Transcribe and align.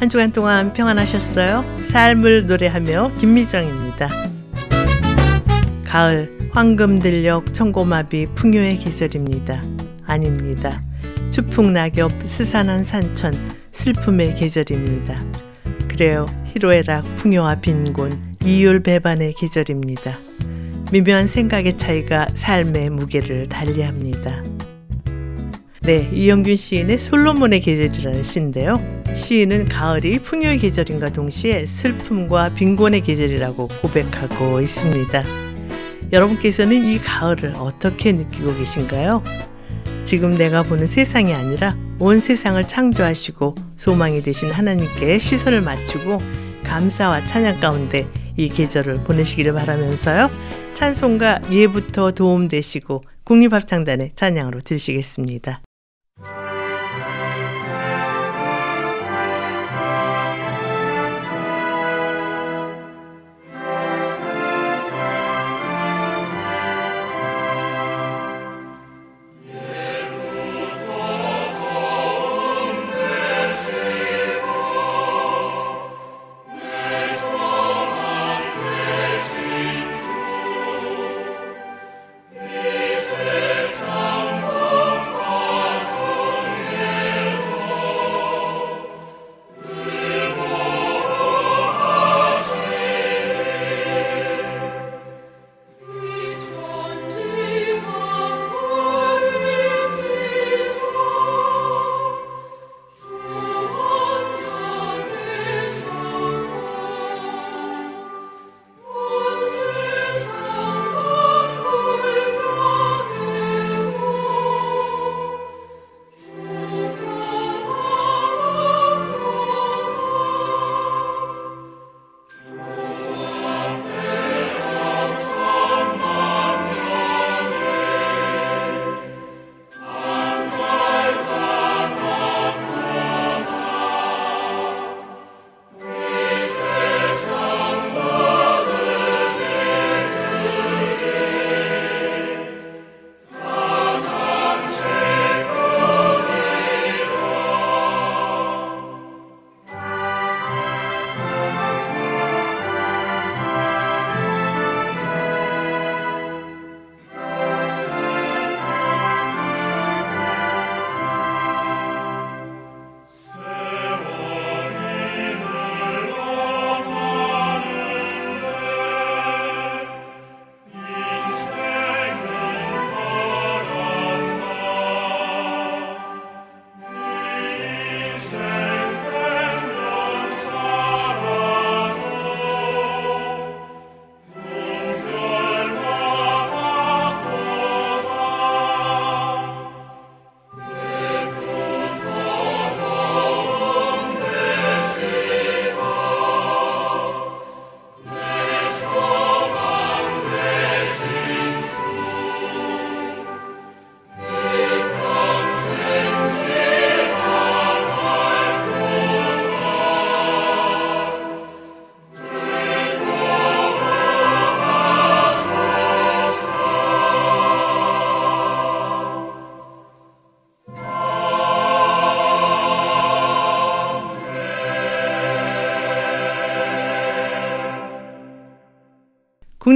한 0.00 0.08
주간 0.08 0.32
동안 0.32 0.72
평안하셨어요? 0.72 1.62
삶을 1.84 2.46
노래하며 2.46 3.12
김미정입니다. 3.20 4.08
가을 5.84 6.38
황금들녘 6.52 7.52
청고마비 7.52 8.28
풍요의 8.34 8.78
계절입니다. 8.78 9.62
아닙니다. 10.06 10.82
추풍 11.30 11.74
낙엽 11.74 12.12
스산한 12.24 12.82
산천 12.82 13.34
슬픔의 13.72 14.36
계절입니다. 14.36 15.22
그래요. 15.86 16.24
희로애락 16.46 17.04
풍요와 17.16 17.56
빈곤 17.56 18.36
이율 18.42 18.82
배반의 18.82 19.34
계절입니다. 19.34 20.16
미묘한 20.92 21.26
생각의 21.26 21.76
차이가 21.76 22.26
삶의 22.32 22.88
무게를 22.88 23.50
달리합니다. 23.50 24.42
네, 25.82 26.08
이영균 26.10 26.56
시인의 26.56 26.98
솔로몬의 26.98 27.60
계절이라는 27.60 28.22
시인데요. 28.22 28.99
시인은 29.14 29.68
가을이 29.68 30.18
풍요의 30.20 30.58
계절인가 30.58 31.10
동시에 31.10 31.66
슬픔과 31.66 32.54
빈곤의 32.54 33.02
계절이라고 33.02 33.68
고백하고 33.80 34.60
있습니다. 34.60 35.24
여러분께서는 36.12 36.84
이 36.84 36.98
가을을 36.98 37.54
어떻게 37.56 38.12
느끼고 38.12 38.56
계신가요? 38.56 39.22
지금 40.04 40.36
내가 40.36 40.62
보는 40.62 40.86
세상이 40.86 41.32
아니라 41.34 41.76
온 41.98 42.18
세상을 42.18 42.66
창조하시고 42.66 43.54
소망이 43.76 44.22
되신 44.22 44.50
하나님께 44.50 45.18
시선을 45.18 45.60
맞추고 45.60 46.20
감사와 46.64 47.26
찬양 47.26 47.60
가운데 47.60 48.08
이 48.36 48.48
계절을 48.48 49.04
보내시기를 49.04 49.52
바라면서요. 49.52 50.30
찬송가 50.72 51.40
예부터 51.50 52.12
도움 52.12 52.48
되시고 52.48 53.04
국립합창단의 53.24 54.12
찬양으로 54.14 54.60
들으시겠습니다. 54.60 55.62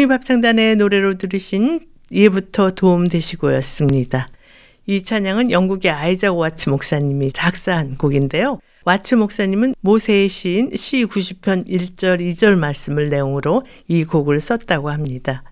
국립합창단의 0.04 0.76
노래로 0.76 1.15
들으신 1.15 1.81
예부터 2.12 2.70
도움 2.70 3.09
되시고였습니다. 3.09 4.28
이 4.87 5.03
찬양은 5.03 5.50
영국의 5.50 5.91
아이작 5.91 6.37
와츠 6.37 6.69
목사님이 6.70 7.32
작사한 7.32 7.97
곡인데요. 7.97 8.60
와츠 8.84 9.14
목사님은 9.14 9.75
모세의 9.81 10.28
시인 10.28 10.70
시 10.75 11.04
90편 11.04 11.66
1절 11.69 12.20
2절 12.20 12.56
말씀을 12.56 13.09
내용으로 13.09 13.62
이 13.88 14.04
곡을 14.04 14.41
썼다고 14.41 14.91
합니다. 14.91 15.43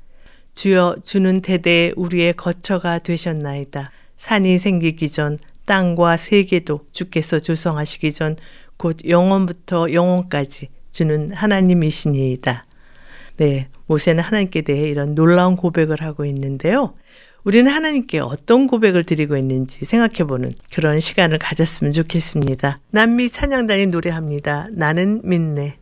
주여 0.54 0.96
주는 1.02 1.40
대대에 1.40 1.92
우리의 1.96 2.34
거처가 2.34 2.98
되셨나이다. 2.98 3.90
산이 4.16 4.58
생기기 4.58 5.08
전 5.10 5.38
땅과 5.64 6.16
세계도 6.16 6.86
주께서 6.92 7.38
조성하시기 7.38 8.12
전 8.12 8.36
곧 8.82 8.96
영원부터 9.06 9.92
영원까지 9.92 10.68
주는 10.90 11.30
하나님이시니이다. 11.32 12.64
네, 13.42 13.66
모세는 13.86 14.22
하나님께 14.22 14.62
대해 14.62 14.88
이런 14.88 15.16
놀라운 15.16 15.56
고백을 15.56 16.00
하고 16.00 16.24
있는데요. 16.24 16.94
우리는 17.42 17.72
하나님께 17.72 18.20
어떤 18.20 18.68
고백을 18.68 19.02
드리고 19.02 19.36
있는지 19.36 19.84
생각해 19.84 20.28
보는 20.28 20.52
그런 20.72 21.00
시간을 21.00 21.38
가졌으면 21.38 21.92
좋겠습니다. 21.92 22.78
남미 22.92 23.28
찬양단이 23.28 23.86
노래합니다. 23.86 24.68
나는 24.70 25.22
믿네. 25.24 25.81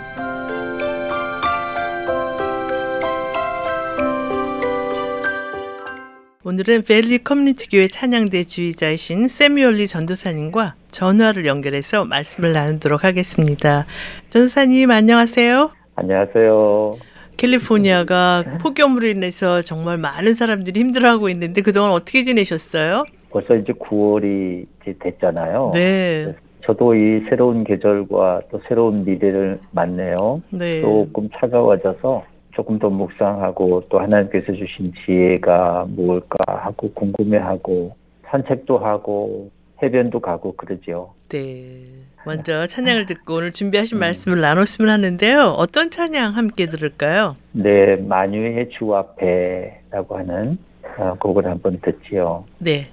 오늘은 6.51 6.81
벨리 6.85 7.17
커뮤니티 7.17 7.69
교회 7.69 7.87
찬양대 7.87 8.43
주의자이신 8.43 9.29
세미올리 9.29 9.87
전도사님과 9.87 10.75
전화를 10.91 11.45
연결해서 11.45 12.03
말씀을 12.03 12.51
나누도록 12.51 13.05
하겠습니다. 13.05 13.85
전도사님 14.31 14.91
안녕하세요. 14.91 15.71
안녕하세요. 15.95 16.97
캘리포니아가 17.37 18.43
폭염으로 18.61 19.07
인해서 19.07 19.61
정말 19.61 19.97
많은 19.97 20.33
사람들이 20.33 20.77
힘들어하고 20.77 21.29
있는데 21.29 21.61
그동안 21.61 21.93
어떻게 21.93 22.23
지내셨어요? 22.23 23.05
벌써 23.29 23.55
이제 23.55 23.71
9월이 23.71 24.65
이제 24.81 24.95
됐잖아요. 24.99 25.71
네. 25.73 26.35
저도 26.65 26.95
이 26.95 27.21
새로운 27.29 27.63
계절과 27.63 28.41
또 28.51 28.59
새로운 28.67 29.05
미래를 29.05 29.61
맞네요. 29.71 30.41
네. 30.49 30.81
조금 30.81 31.29
차가워져서 31.39 32.25
조금 32.51 32.79
더 32.79 32.89
묵상하고 32.89 33.83
또 33.89 33.99
하나님께서 33.99 34.53
주신 34.53 34.93
지혜가 35.05 35.85
뭘까 35.89 36.37
하고 36.47 36.91
궁금해하고 36.93 37.95
산책도 38.27 38.77
하고 38.79 39.49
해변도 39.81 40.19
가고 40.19 40.55
그러죠. 40.55 41.13
네. 41.29 41.83
먼저 42.25 42.65
찬양을 42.65 43.05
듣고 43.07 43.35
오늘 43.35 43.51
준비하신 43.51 43.97
음. 43.97 43.99
말씀을 43.99 44.41
나눴으면 44.41 44.89
하는데요. 44.91 45.55
어떤 45.57 45.89
찬양 45.89 46.35
함께 46.35 46.67
들을까요? 46.67 47.35
네, 47.53 47.95
만유의 47.95 48.69
주 48.77 48.95
앞에라고 48.95 50.17
하는 50.17 50.57
어, 50.97 51.15
곡을 51.19 51.47
한번 51.47 51.79
듣지요. 51.81 52.45
네. 52.59 52.87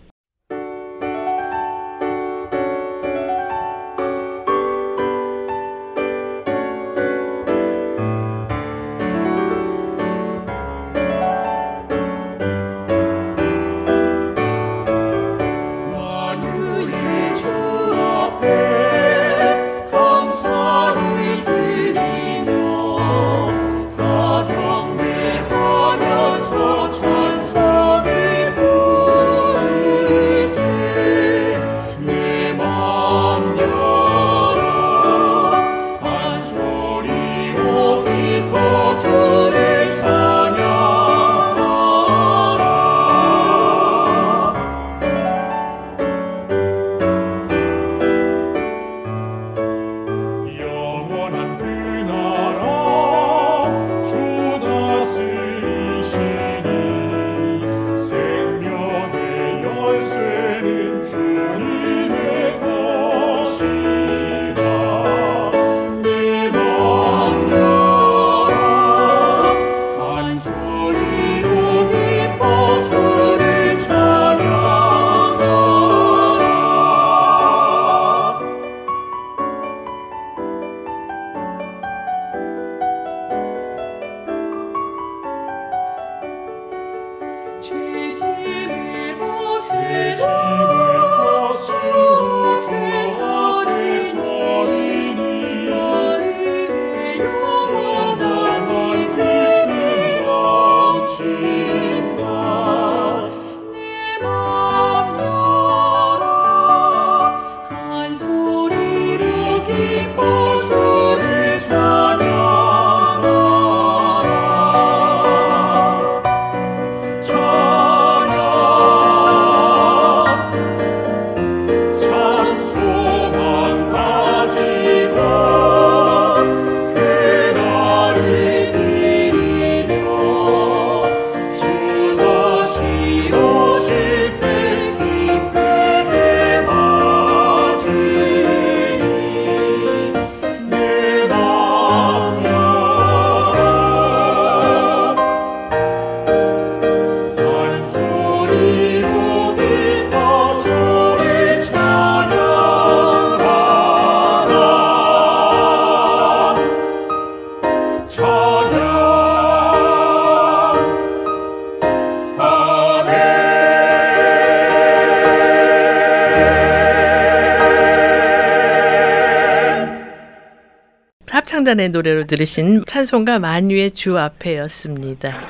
합창단의 171.69 171.91
노래로 171.91 172.25
들으신 172.25 172.83
찬송가 172.87 173.39
만유의 173.39 173.91
주 173.91 174.19
앞에였습니다. 174.19 175.49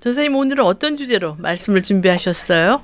전사님 0.00 0.36
오늘은 0.36 0.62
어떤 0.62 0.96
주제로 0.96 1.34
말씀을 1.38 1.80
준비하셨어요? 1.80 2.82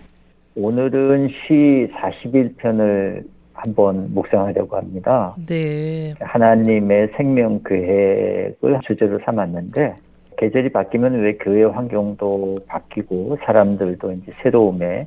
오늘은 0.54 1.28
시 1.28 1.88
41편을 1.94 3.24
한번 3.52 4.14
묵상하려고 4.14 4.76
합니다. 4.76 5.34
네. 5.46 6.14
하나님의 6.20 7.10
생명 7.16 7.60
계획을 7.62 8.80
주제로 8.86 9.20
삼았는데 9.24 9.94
계절이 10.38 10.70
바뀌면 10.70 11.20
왜 11.20 11.36
교회 11.36 11.64
환경도 11.64 12.60
바뀌고 12.66 13.38
사람들도 13.44 14.12
이제 14.12 14.32
새로움에 14.42 15.06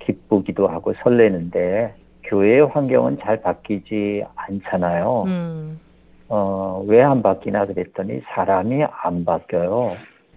기쁘기도 0.00 0.68
하고 0.68 0.92
설레는데 1.02 1.94
교회 2.24 2.60
환경은 2.60 3.18
잘 3.22 3.40
바뀌지 3.40 4.24
않잖아요. 4.36 5.22
음. 5.26 5.80
어, 6.28 6.84
왜 6.86 7.02
안 7.02 7.22
바뀌나 7.22 7.66
그랬더니 7.66 8.20
사람이 8.34 8.84
안 9.02 9.24
바뀌어요. 9.24 9.96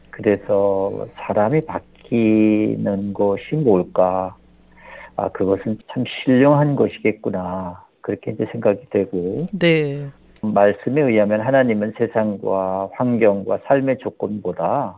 그래서 0.10 1.08
사람이 1.16 1.62
바뀌는 1.62 3.14
것이 3.14 3.56
뭘까? 3.56 4.36
아, 5.16 5.30
그것은 5.30 5.78
참 5.92 6.04
신령한 6.24 6.76
것이겠구나. 6.76 7.84
그렇게 8.02 8.32
이제 8.32 8.46
생각이 8.52 8.90
되고. 8.90 9.48
네. 9.60 10.08
말씀에 10.42 11.02
의하면 11.02 11.42
하나님은 11.42 11.94
세상과 11.98 12.90
환경과 12.94 13.60
삶의 13.66 14.00
조건보다 14.00 14.98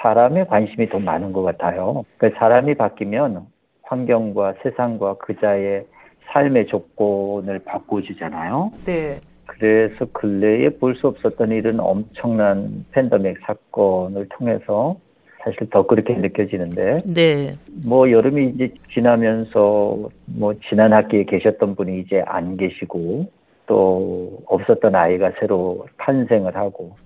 사람의 0.00 0.46
관심이 0.48 0.88
더 0.88 0.98
많은 0.98 1.32
것 1.32 1.42
같아요. 1.42 2.04
그러니까 2.16 2.38
사람이 2.38 2.74
바뀌면 2.74 3.46
환경과 3.82 4.54
세상과 4.62 5.16
그자의 5.18 5.84
삶의 6.32 6.66
조건을 6.68 7.58
바꿔주잖아요. 7.60 8.72
네. 8.86 9.20
그래서 9.46 10.06
근래에 10.12 10.70
볼 10.70 10.94
수 10.94 11.08
없었던 11.08 11.50
이런 11.52 11.80
엄청난 11.80 12.84
팬데믹 12.92 13.38
사건을 13.46 14.28
통해서 14.30 14.96
사실 15.42 15.68
더 15.70 15.86
그렇게 15.86 16.14
느껴지는데 16.14 17.02
네. 17.14 17.52
뭐 17.84 18.10
여름이 18.10 18.52
이제 18.54 18.72
지나면서 18.92 20.08
뭐 20.26 20.54
지난 20.68 20.92
학기에 20.92 21.24
계셨던 21.24 21.76
분이 21.76 22.00
이제 22.00 22.22
안 22.26 22.56
계시고 22.56 23.26
또 23.66 24.38
없었던 24.46 24.94
아이가 24.94 25.32
새로 25.38 25.86
탄생을 25.98 26.56
하고 26.56 26.96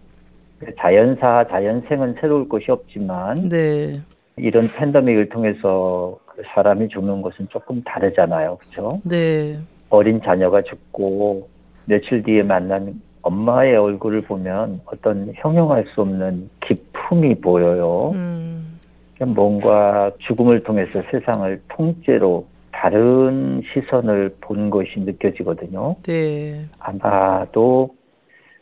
자연사 0.79 1.47
자연생은 1.49 2.17
새로울 2.21 2.49
것이 2.49 2.71
없지만 2.71 3.49
네. 3.49 4.01
이런 4.37 4.71
팬데믹을 4.73 5.29
통해서 5.31 6.19
그 6.27 6.43
사람이 6.55 6.89
죽는 6.89 7.23
것은 7.23 7.49
조금 7.51 7.83
다르잖아요, 7.83 8.59
그렇죠? 8.59 9.01
네. 9.05 9.59
어린 9.91 10.21
자녀가 10.23 10.63
죽고 10.63 11.49
며칠 11.89 12.23
뒤에 12.23 12.43
만난 12.43 13.01
엄마의 13.23 13.77
얼굴을 13.77 14.23
보면 14.23 14.83
어떤 14.87 15.33
형용할 15.37 15.87
수 15.95 16.03
없는 16.03 16.51
기품이 16.61 17.37
보여요. 17.37 18.13
음. 18.15 18.79
뭔가 19.21 20.13
죽음을 20.21 20.63
통해서 20.63 21.03
세상을 21.11 21.61
통째로 21.69 22.47
다른 22.71 23.63
시선을 23.73 24.37
본 24.41 24.71
것이 24.71 25.01
느껴지거든요. 25.01 25.97
네. 26.05 26.67
아마도 26.79 27.97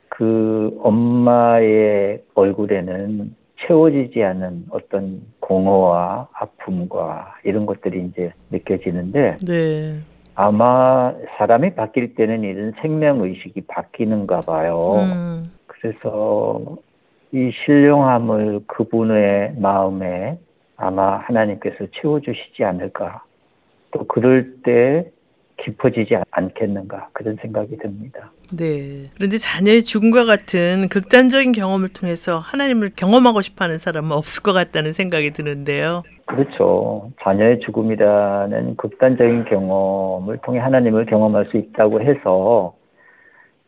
그 0.08 0.74
엄마의 0.82 2.22
얼굴에는 2.34 3.34
채워지지 3.66 4.22
않는 4.22 4.66
어떤 4.70 5.20
공허와 5.40 6.28
아픔과 6.32 7.34
이런 7.44 7.66
것들이 7.66 8.06
이제 8.06 8.32
느껴지는데 8.50 9.36
네. 9.46 9.98
아마 10.36 11.14
사람이 11.38 11.74
바뀔 11.74 12.14
때는 12.14 12.44
이런 12.44 12.72
생명 12.82 13.22
의식이 13.22 13.62
바뀌는가 13.62 14.40
봐요. 14.40 14.96
음. 15.00 15.50
그래서 15.66 16.76
이 17.32 17.50
신령함을 17.64 18.60
그분의 18.66 19.54
마음에 19.58 20.38
아마 20.76 21.16
하나님께서 21.16 21.86
채워주시지 22.00 22.62
않을까. 22.64 23.24
또 23.92 24.04
그럴 24.06 24.56
때 24.62 25.10
깊어지지 25.64 26.16
않겠는가 26.30 27.08
그런 27.14 27.36
생각이 27.40 27.78
듭니다. 27.78 28.30
네. 28.54 29.10
그런데 29.16 29.38
자녀의 29.38 29.82
죽음과 29.84 30.24
같은 30.24 30.88
극단적인 30.90 31.52
경험을 31.52 31.88
통해서 31.88 32.38
하나님을 32.38 32.90
경험하고 32.94 33.40
싶어하는 33.40 33.78
사람은 33.78 34.12
없을 34.12 34.42
것 34.42 34.52
같다는 34.52 34.92
생각이 34.92 35.30
드는데요. 35.30 36.02
그렇죠. 36.26 37.10
자녀의 37.22 37.60
죽음이라는 37.60 38.76
극단적인 38.76 39.44
경험을 39.44 40.38
통해 40.38 40.58
하나님을 40.58 41.06
경험할 41.06 41.46
수 41.46 41.56
있다고 41.56 42.02
해서 42.02 42.74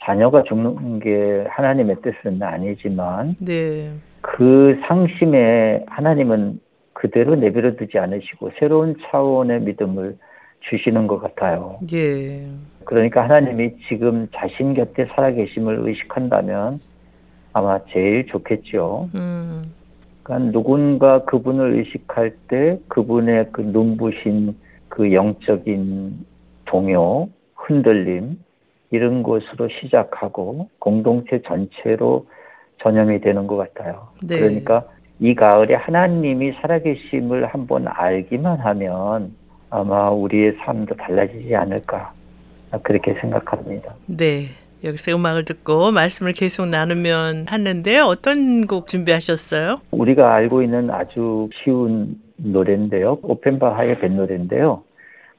자녀가 0.04 0.42
죽는 0.42 1.00
게 1.00 1.44
하나님의 1.48 1.96
뜻은 2.02 2.42
아니지만 2.42 3.36
네. 3.40 3.92
그 4.20 4.78
상심에 4.86 5.84
하나님은 5.86 6.60
그대로 6.92 7.36
내버려 7.36 7.76
두지 7.76 7.98
않으시고 7.98 8.50
새로운 8.58 8.96
차원의 9.04 9.60
믿음을 9.60 10.16
주시는 10.68 11.06
것 11.06 11.20
같아요. 11.20 11.78
예. 11.92 12.44
그러니까 12.84 13.22
하나님이 13.22 13.76
지금 13.88 14.26
자신 14.34 14.74
곁에 14.74 15.06
살아계심을 15.14 15.78
의식한다면 15.86 16.80
아마 17.52 17.78
제일 17.90 18.26
좋겠죠. 18.26 19.10
음. 19.14 19.62
그러니까 20.28 20.52
누군가 20.52 21.25
그분을 21.25 21.78
의식할 21.78 22.37
때 22.49 22.78
그분의 22.88 23.49
그 23.50 23.62
눈부신 23.62 24.54
그 24.88 25.12
영적인 25.14 26.26
동요, 26.66 27.28
흔들림 27.54 28.38
이런 28.90 29.23
것으로 29.23 29.68
시작하고 29.80 30.68
공동체 30.78 31.40
전체로 31.42 32.26
전염이 32.82 33.20
되는 33.23 33.47
것 33.47 33.56
같아요. 33.56 34.08
네. 34.23 34.38
그러니까 34.38 34.85
이 35.18 35.35
가을에 35.35 35.75
하나님이 35.75 36.52
살아계심을 36.61 37.47
한번 37.47 37.87
알기만 37.88 38.58
하면 38.58 39.35
아마 39.70 40.11
우리의 40.11 40.56
삶도 40.64 40.94
달라지지 40.97 41.56
않을까 41.56 42.12
그렇게 42.82 43.14
생각합니다. 43.14 43.94
네. 44.06 44.44
여기서 44.85 45.12
음악을 45.12 45.44
듣고 45.44 45.90
말씀을 45.90 46.32
계속 46.32 46.66
나누면 46.66 47.47
하는데 47.49 47.99
어떤 47.99 48.66
곡 48.66 48.88
준비하셨어요? 48.88 49.80
우리가 49.90 50.35
알고 50.35 50.62
있는 50.62 50.90
아주 50.90 51.49
쉬운 51.62 52.20
노래인데요. 52.37 53.18
오펜바하의 53.23 54.00
밴 54.00 54.16
노래인데요. 54.16 54.82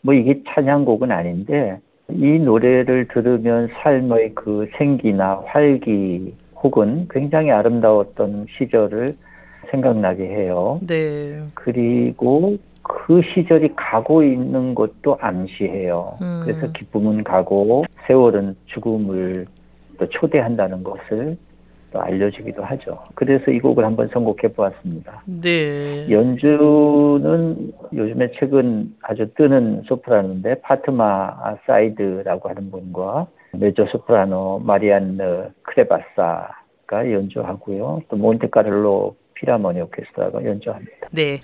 뭐 0.02 0.14
이게 0.14 0.42
찬양곡은 0.50 1.12
아닌데 1.12 1.80
이 2.10 2.40
노래를 2.40 3.08
들으면 3.14 3.70
삶의 3.82 4.34
그 4.36 4.68
생기나 4.78 5.42
활기 5.46 6.34
혹은 6.62 7.08
굉장히 7.10 7.52
아름다웠던 7.52 8.48
시절을 8.58 9.16
생각나게 9.72 10.24
해요. 10.24 10.80
네. 10.86 11.42
그리고 11.54 12.58
그 12.90 13.22
시절이 13.22 13.76
가고 13.76 14.24
있는 14.24 14.74
것도 14.74 15.16
암시해요. 15.22 16.18
음. 16.24 16.42
그래서 16.44 16.72
기쁨은 16.72 17.24
가고 17.24 17.86
세월은 18.08 18.56
죽음을 18.66 19.46
또 20.00 20.10
초대한다는 20.10 20.84
것을 20.84 21.38
또 21.92 22.02
알려주기도 22.02 22.64
하죠. 22.64 23.00
그래서 23.14 23.52
이 23.52 23.60
곡을 23.60 23.86
한번 23.86 24.08
선곡해 24.08 24.54
보았습니다. 24.56 25.24
네. 25.26 26.10
연주는 26.10 27.74
요즘에 27.94 28.32
최근 28.40 28.96
아주 29.04 29.32
뜨는 29.36 29.84
소프라노인데 29.86 30.62
파트마 30.62 31.58
사이드라고 31.68 32.50
하는 32.50 32.72
분과 32.72 33.28
메조 33.54 33.86
소프라노 33.86 34.62
마리안느 34.66 35.50
크레바사가 35.62 37.12
연주하고요. 37.12 38.02
또 38.10 38.18
몬테카를로 38.18 39.16
필하모니 39.36 39.82
오케스트라가 39.82 40.44
연주합니다. 40.44 41.10
네. 41.12 41.40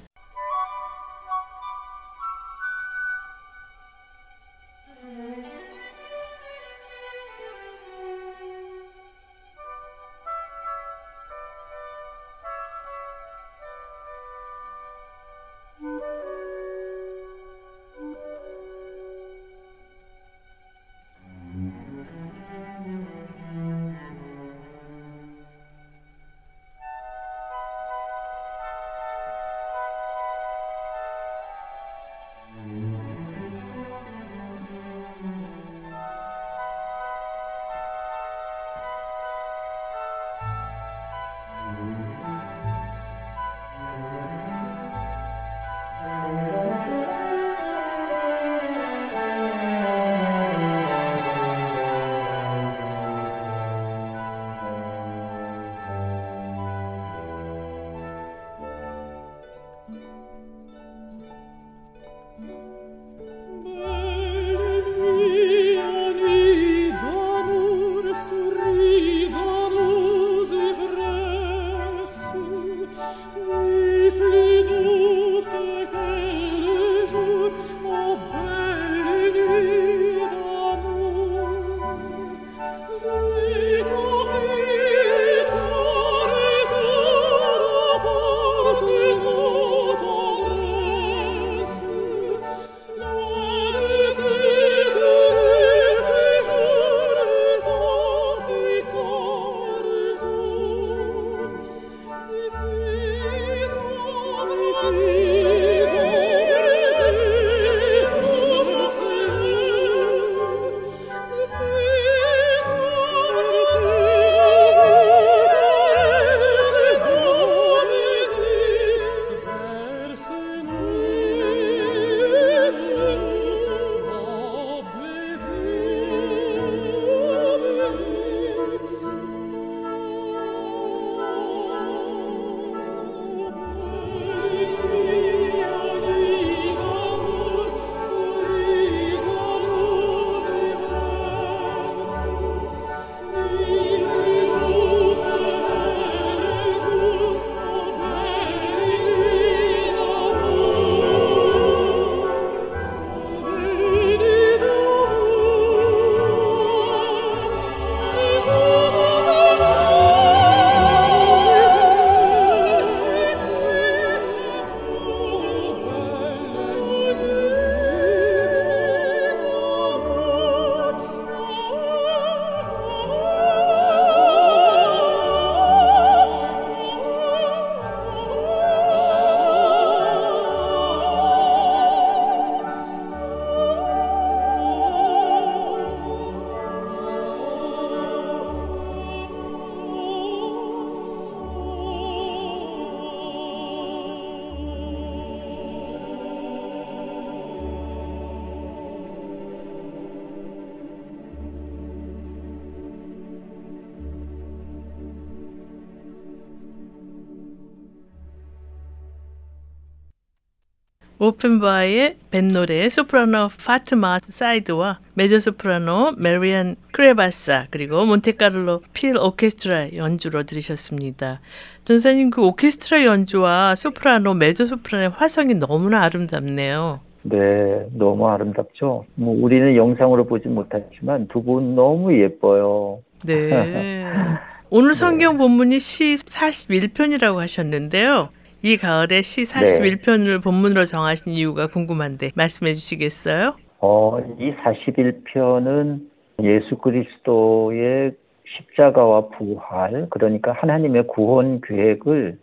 오펜바흐 211.17 212.17
뱃노래 212.29 212.89
소프라노 212.89 213.49
파트마 213.65 214.19
사이드와 214.23 214.99
메조소프라노 215.13 216.13
메리안 216.17 216.75
크레바사 216.91 217.67
그리고 217.71 218.05
몬테카를로 218.05 218.81
필 218.93 219.17
오케스트라 219.17 219.93
연주로 219.95 220.43
들으셨습니다. 220.43 221.39
전도사님 221.85 222.31
그 222.31 222.43
오케스트라 222.43 223.05
연주와 223.05 223.75
소프라노 223.75 224.33
메조소프라노의 224.33 225.09
화성이 225.11 225.53
너무나 225.55 226.03
아름답네요. 226.03 226.99
네, 227.23 227.87
너무 227.93 228.27
아름답죠. 228.27 229.05
뭐 229.15 229.35
우리는 229.41 229.75
영상으로 229.75 230.25
보진 230.25 230.53
못하지만 230.53 231.27
두 231.27 231.41
분 231.41 231.75
너무 231.75 232.13
예뻐요. 232.21 232.99
네. 233.23 234.05
오늘 234.69 234.93
성경 234.93 235.37
본문이 235.37 235.79
시 235.79 236.15
41편이라고 236.15 237.37
하셨는데요. 237.37 238.29
이 238.65 238.77
가을에 238.77 239.21
시 239.21 239.43
41편을 239.43 240.43
본문으로 240.43 240.85
정하신 240.85 241.33
이유가 241.33 241.67
궁금한데 241.67 242.31
말씀해 242.33 242.73
주시겠어요? 242.73 243.57
어, 243.79 244.19
이 244.39 244.55
41편은 244.55 245.99
예수 246.41 246.75
그리스도의 246.79 248.13
십자가와 248.57 249.27
부활, 249.37 250.07
그러니까 250.09 250.51
하나님의 250.53 251.05
구원 251.05 251.61
계획을 251.61 252.39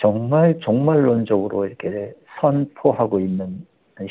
정말 0.00 0.58
종말론적으로 0.58 1.66
이렇게 1.66 2.12
선포하고 2.40 3.20
있는 3.20 3.64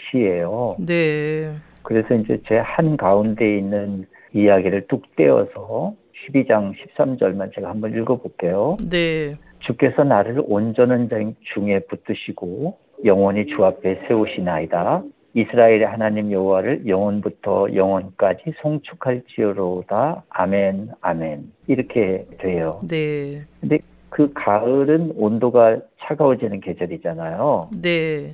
시예요. 0.09 0.77
네. 0.79 1.57
그래서 1.83 2.15
이제 2.15 2.39
제 2.47 2.59
한 2.59 2.95
가운데 2.95 3.57
있는 3.57 4.05
이야기를 4.33 4.87
뚝 4.87 5.13
떼어서 5.17 5.93
12장 6.29 6.73
13절만 6.95 7.53
제가 7.53 7.69
한번 7.69 7.93
읽어볼게요. 7.97 8.77
네. 8.89 9.35
주께서 9.67 10.03
나를 10.03 10.41
온전한 10.47 11.09
자 11.09 11.17
중에 11.53 11.79
붙드시고 11.89 12.77
영원히 13.05 13.45
주 13.47 13.63
앞에 13.63 14.01
세우시나이다. 14.07 15.03
이스라엘의 15.33 15.83
하나님 15.83 16.31
여호와를 16.31 16.87
영원부터 16.87 17.75
영원까지 17.75 18.53
송축할지어로다. 18.61 20.23
아멘, 20.29 20.89
아멘. 21.01 21.51
이렇게 21.67 22.25
돼요. 22.39 22.79
네. 22.87 23.43
근데 23.59 23.79
그 24.09 24.31
가을은 24.33 25.13
온도가 25.15 25.79
차가워지는 25.99 26.61
계절이잖아요. 26.61 27.69
네. 27.83 28.33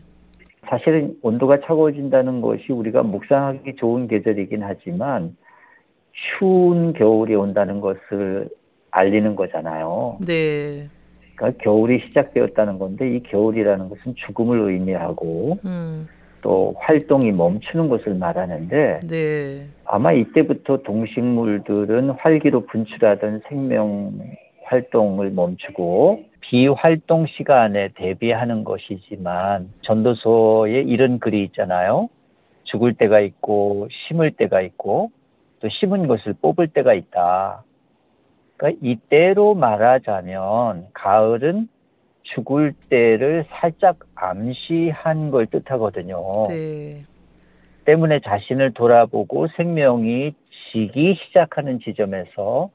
사실은 0.69 1.17
온도가 1.21 1.59
차가워진다는 1.61 2.39
것이 2.41 2.71
우리가 2.71 3.03
묵상하기 3.03 3.75
좋은 3.75 4.07
계절이긴 4.07 4.63
하지만 4.63 5.35
추운 6.13 6.93
겨울이 6.93 7.35
온다는 7.35 7.81
것을 7.81 8.47
알리는 8.91 9.35
거잖아요. 9.35 10.19
네. 10.25 10.87
그러니까 11.43 11.62
겨울이 11.62 11.99
시작되었다는 12.08 12.79
건데 12.79 13.15
이 13.15 13.23
겨울이라는 13.23 13.89
것은 13.89 14.15
죽음을 14.15 14.71
의미하고 14.71 15.58
음. 15.65 16.08
또 16.41 16.73
활동이 16.77 17.32
멈추는 17.34 17.89
것을 17.89 18.15
말하는데 18.15 19.01
네. 19.03 19.67
아마 19.86 20.13
이때부터 20.13 20.77
동식물들은 20.84 22.12
활기로 22.12 22.65
분출하던 22.67 23.41
생명 23.49 24.13
활동을 24.63 25.32
멈추고 25.32 26.23
비활동 26.41 27.27
시간에 27.27 27.89
대비하는 27.95 28.63
것이지만 28.63 29.69
전도서에 29.82 30.82
이런 30.82 31.19
글이 31.19 31.43
있잖아요. 31.45 32.08
죽을 32.63 32.93
때가 32.93 33.19
있고 33.19 33.88
심을 34.08 34.32
때가 34.32 34.62
있고 34.62 35.12
또 35.60 35.69
심은 35.69 36.08
것을 36.08 36.34
뽑을 36.41 36.67
때가 36.67 36.93
있다. 36.93 37.63
그러니까 38.63 38.80
이때로 38.82 39.56
말하자면 39.56 40.88
가을은 40.93 41.67
죽을 42.23 42.73
때를 42.89 43.45
살짝 43.49 43.99
암시한 44.15 45.32
걸 45.32 45.47
뜻하거든요. 45.47 46.45
네. 46.47 47.04
때문에 47.84 48.21
자신을 48.21 48.71
돌아보고 48.71 49.47
생명이 49.58 50.34
지기 50.71 51.15
시작하는 51.15 51.80
지점에서 51.80 52.69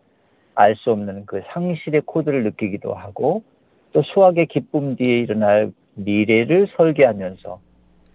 알 0.55 0.77
수 0.77 0.91
없는 0.91 1.25
그 1.25 1.41
상실의 1.53 2.03
코드를 2.05 2.45
느끼기도 2.45 2.93
하고 2.93 3.43
또 3.93 4.03
수학의 4.03 4.47
기쁨 4.47 4.97
뒤에 4.97 5.21
일어날 5.21 5.73
미래를 5.95 6.69
설계하면서 6.77 7.61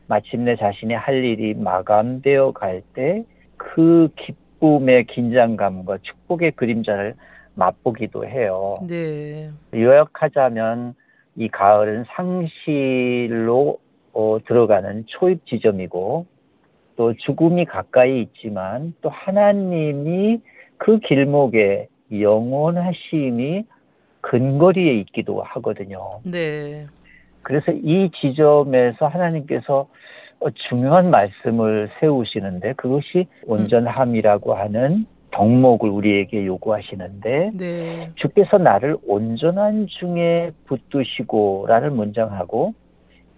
마침내 0.07 0.55
자신이 0.57 0.93
할 0.93 1.23
일이 1.23 1.55
마감되어 1.55 2.51
갈 2.51 2.83
때 2.93 3.23
그 3.57 4.09
기쁨의 4.17 5.05
긴장감과 5.05 5.99
축복의 6.01 6.51
그림자를 6.51 7.15
맛보기도 7.55 8.25
해요. 8.25 8.79
네. 8.87 9.49
요약하자면 9.73 10.95
이 11.35 11.49
가을은 11.49 12.05
상실로 12.15 13.79
어, 14.13 14.37
들어가는 14.45 15.05
초입 15.07 15.45
지점이고 15.47 16.25
또 16.95 17.13
죽음이 17.13 17.65
가까이 17.65 18.21
있지만 18.21 18.93
또 19.01 19.09
하나님이 19.09 20.39
그 20.77 20.99
길목에 20.99 21.87
영원하심이 22.11 23.65
근거리에 24.21 24.93
있기도 24.99 25.41
하거든요. 25.41 26.19
네. 26.23 26.85
그래서 27.41 27.71
이 27.71 28.09
지점에서 28.21 29.07
하나님께서 29.07 29.87
어, 30.39 30.49
중요한 30.69 31.09
말씀을 31.09 31.89
세우시는데 31.99 32.73
그것이 32.73 33.27
온전함이라고 33.45 34.53
하는 34.53 35.05
덕목을 35.33 35.89
우리에게 35.89 36.45
요구하시는데 36.45 37.51
네. 37.57 38.11
주께서 38.15 38.57
나를 38.57 38.97
온전한 39.05 39.87
중에 39.87 40.51
붙드시고라는 40.65 41.95
문장하고 41.95 42.73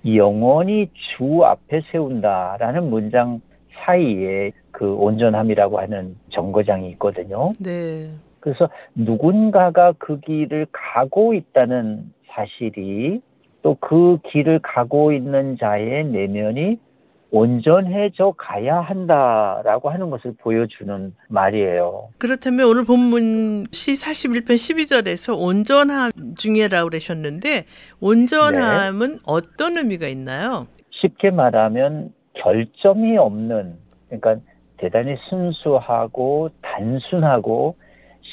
영원히 0.05 0.89
주 0.93 1.43
앞에 1.43 1.81
세운다라는 1.91 2.89
문장 2.89 3.41
사이에 3.86 4.51
그 4.71 4.93
온전함이라고 4.93 5.79
하는 5.79 6.15
정거장이 6.29 6.89
있거든요. 6.91 7.53
네. 7.60 8.10
그래서 8.39 8.69
누군가가 8.93 9.93
그 9.97 10.19
길을 10.19 10.67
가고 10.71 11.34
있다는 11.34 12.12
사실이 12.27 13.21
또 13.63 13.75
그 13.79 14.19
길을 14.29 14.60
가고 14.60 15.12
있는 15.12 15.58
자의 15.58 16.05
내면이 16.05 16.77
온전해져 17.31 18.33
가야 18.38 18.79
한다라고 18.79 19.89
하는 19.89 20.09
것을 20.09 20.33
보여주는 20.38 21.13
말이에요. 21.27 22.09
그렇다면 22.17 22.67
오늘 22.67 22.85
본문 22.85 23.65
시 23.71 23.93
41편 23.93 24.51
12절에서 24.51 25.38
온전함 25.38 26.11
중에라고 26.38 26.89
그러셨는데 26.89 27.65
온전함은 27.99 29.11
네. 29.11 29.17
어떤 29.25 29.77
의미가 29.77 30.07
있나요? 30.07 30.67
쉽게 30.91 31.31
말하면 31.31 32.13
결점이 32.35 33.17
없는 33.17 33.75
그러니까 34.07 34.38
대단히 34.77 35.15
순수하고 35.29 36.49
단순하고 36.61 37.75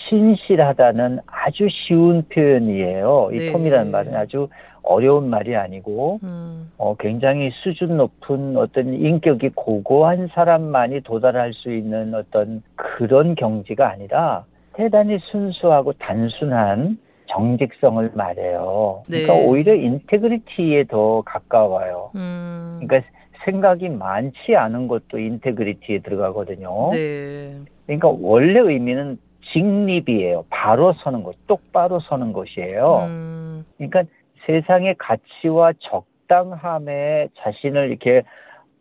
신실하다는 0.09 1.21
아주 1.27 1.69
쉬운 1.71 2.23
표현이에요. 2.29 3.31
이 3.33 3.39
네. 3.39 3.53
톰이라는 3.53 3.91
말은 3.91 4.15
아주 4.15 4.49
어려운 4.83 5.31
말이 5.31 5.55
아니고 5.57 6.21
음. 6.25 6.71
어, 6.77 6.97
굉장히 6.97 7.51
수준 7.63 7.97
높은 7.97 8.57
어떤 8.57 8.95
인격이 8.95 9.51
고고한 9.55 10.29
사람만이 10.35 11.03
도달할 11.03 11.53
수 11.55 11.73
있는 11.73 12.15
어떤 12.15 12.63
그런 12.75 13.35
경지가 13.35 13.89
아니라 13.89 14.45
대단히 14.75 15.19
순수하고 15.31 15.93
단순한 15.95 16.99
정직성을 17.27 18.11
말해요. 18.15 19.03
네. 19.09 19.23
그러니까 19.23 19.47
오히려 19.49 19.75
인테그리티에 19.75 20.85
더 20.85 21.23
가까워요. 21.23 22.11
음. 22.17 22.81
그러니까 22.83 23.09
생각이 23.45 23.89
많지 23.89 24.55
않은 24.57 24.89
것도 24.89 25.19
integrity에 25.19 26.01
들어가거든요. 26.01 26.91
네. 26.93 27.55
그러니까 27.87 28.09
원래 28.21 28.61
의미는 28.61 29.19
직립이에요. 29.53 30.45
바로 30.51 30.93
서는 30.95 31.23
것, 31.23 31.37
똑바로 31.47 32.01
서는 32.01 32.33
것이에요. 32.33 33.05
음. 33.07 33.65
그러니까 33.77 34.05
세상의 34.47 34.97
가치와 34.99 35.73
적당함에 35.79 37.29
자신을 37.39 37.91
이렇게 37.91 38.23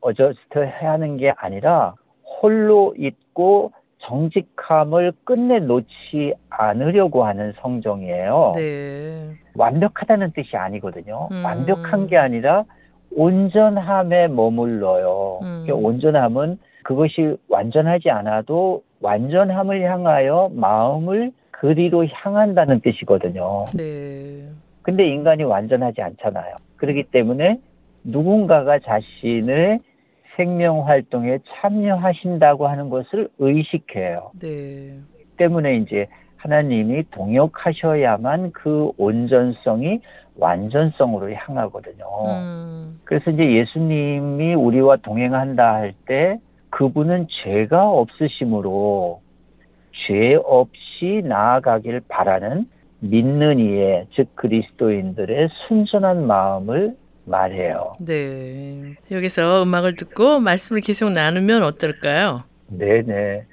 adjust 0.02 0.60
하는 0.80 1.18
게 1.18 1.34
아니라 1.38 1.94
홀로 2.42 2.94
있고 2.98 3.72
정직함을 4.00 5.14
끝내 5.24 5.60
놓지 5.60 6.34
않으려고 6.50 7.24
하는 7.24 7.54
성정이에요. 7.62 8.54
네. 8.56 9.30
완벽하다는 9.56 10.32
뜻이 10.32 10.58
아니거든요. 10.58 11.28
음. 11.32 11.46
완벽한 11.46 12.08
게 12.08 12.18
아니라 12.18 12.64
온전함에 13.16 14.30
머물러요. 14.30 15.40
음. 15.44 15.64
그러니까 15.66 15.88
온전함은 15.88 16.58
그것이 16.84 17.38
완전하지 17.48 18.10
않아도 18.10 18.82
완전함을 19.02 19.82
향하여 19.84 20.52
마음을 20.54 21.32
그리로 21.52 22.06
향한다는 22.08 22.80
뜻이거든요. 22.82 23.66
네. 23.76 24.48
근데 24.82 25.08
인간이 25.08 25.44
완전하지 25.44 26.02
않잖아요. 26.02 26.56
그렇기 26.78 27.04
때문에 27.12 27.60
누군가가 28.04 28.80
자신의 28.80 29.80
생명 30.36 30.88
활동에 30.88 31.38
참여하신다고 31.62 32.68
하는 32.68 32.90
것을 32.90 33.30
의식해요. 33.38 34.32
네. 34.40 34.98
때문에 35.38 35.78
이제 35.78 36.08
하나님이 36.38 37.04
동역하셔야만 37.12 38.52
그 38.54 38.92
온전성이 38.98 40.00
완전성으로 40.38 41.32
향하거든요. 41.34 42.06
음. 42.26 43.00
그래서 43.04 43.30
이제 43.30 43.44
예수님이 43.58 44.56
우리와 44.56 44.98
동행한다 44.98 45.74
할 45.74 45.94
때 46.08 46.40
그분은 46.72 47.28
죄가 47.44 47.90
없으심으로 47.90 49.22
죄 50.08 50.36
없이 50.36 51.22
나아가길 51.24 52.02
바라는 52.08 52.68
믿는 53.02 53.60
이의 53.60 54.08
즉 54.16 54.36
그리스도인들의 54.36 55.50
순전한 55.68 56.26
마음을 56.26 56.96
말해요. 57.26 57.96
네. 58.00 58.96
여기서 59.12 59.64
음악을 59.64 59.96
듣고 59.96 60.40
말씀을 60.40 60.82
계속 60.82 61.12
나누면 61.12 61.64
어떨까요? 61.64 62.44
네네. 62.68 63.46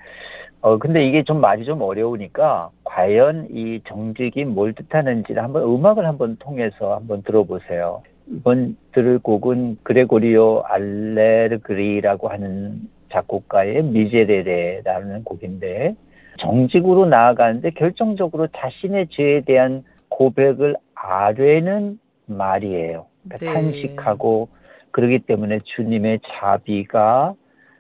어, 0.61 0.79
근데 0.79 1.07
이게 1.07 1.23
좀 1.23 1.41
말이 1.41 1.65
좀 1.65 1.83
어려우니까 1.83 2.71
과연 2.85 3.49
이 3.51 3.81
정직이 3.87 4.45
뭘 4.45 4.73
뜻하는지를 4.75 5.43
한번 5.43 5.63
음악을 5.63 6.07
한번 6.07 6.37
통해서 6.37 6.97
한번 6.97 7.23
들어보세요. 7.23 8.03
이번 8.31 8.77
들을 8.93 9.19
곡은 9.19 9.79
그레고리오 9.83 10.63
알레르그리라고 10.67 12.29
하는 12.29 12.89
작곡가의 13.11 13.83
미제레레라는 13.85 15.25
곡인데 15.25 15.95
정직으로 16.41 17.07
나아가는데 17.07 17.71
결정적으로 17.71 18.49
자신의 18.57 19.09
죄에 19.11 19.43
대한 19.43 19.83
고백을 20.09 20.77
아뢰는 20.95 21.99
말이에요. 22.27 23.07
그러니까 23.25 23.39
네. 23.39 23.53
탄식하고 23.53 24.49
그러기 24.91 25.21
때문에 25.21 25.61
주님의 25.77 26.21
자비가 26.25 27.35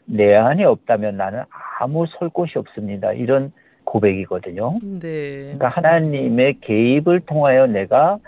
내 0.05 0.35
안에 0.35 0.65
없다면 0.65 1.17
나는 1.17 1.43
아무 1.81 2.07
설 2.19 2.29
곳이 2.29 2.59
없습니다. 2.59 3.13
이런 3.13 3.53
고백이거든요. 3.85 4.79
네. 5.01 5.43
그러니까 5.43 5.69
하나님의 5.69 6.59
개입을 6.61 7.21
통하여 7.21 7.67
내가 7.67 8.19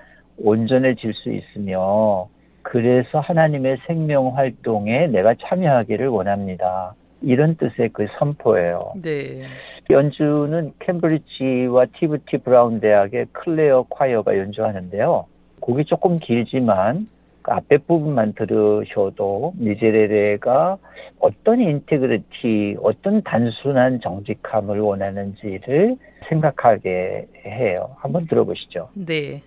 온전해질 0.43 1.13
수 1.15 1.31
있으며 1.31 2.29
그래서 2.71 3.19
하나님의 3.19 3.79
생명 3.89 4.37
활동에 4.37 5.09
내가 5.09 5.35
참여하기를 5.35 6.07
원합니다. 6.07 6.95
이런 7.21 7.57
뜻의 7.57 7.89
그 7.93 8.07
선포예요. 8.17 8.93
네. 9.03 9.43
연주는 9.91 10.73
캠브리지와 10.79 11.87
티모시 11.99 12.39
브라운 12.45 12.79
대학의 12.79 13.27
클레어 13.33 13.87
콰이어가 13.89 14.39
연주하는데요. 14.39 15.27
곡이 15.59 15.87
조금 15.87 16.17
길지만 16.19 17.09
그 17.43 17.51
앞에 17.51 17.79
부분만 17.79 18.35
들으셔도 18.35 19.53
Miserere가 19.57 20.77
어떤 21.19 21.61
integrity, 21.61 22.77
어떤 22.85 23.21
단순한 23.23 24.01
정직함을 24.01 24.79
원하는지를 24.79 25.97
생각하게 26.29 27.27
해요. 27.45 27.97
한번 27.99 28.29
들어보시죠. 28.29 28.91
네. 28.95 29.43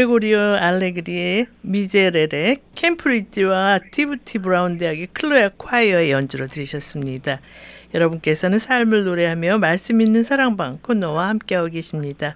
그레고리오 0.00 0.38
알레그리의 0.38 1.46
미제렐의 1.60 2.58
캠프리지와 2.74 3.80
티브티 3.90 4.38
브라운 4.38 4.78
대학의 4.78 5.08
클로야 5.12 5.50
콰이어의 5.58 6.10
연주를 6.10 6.48
들으셨습니다. 6.48 7.40
여러분께서는 7.92 8.58
삶을 8.58 9.04
노래하며 9.04 9.58
말씀 9.58 10.00
있는 10.00 10.22
사랑방 10.22 10.78
코너와 10.80 11.28
함께하고 11.28 11.68
계십니다. 11.68 12.34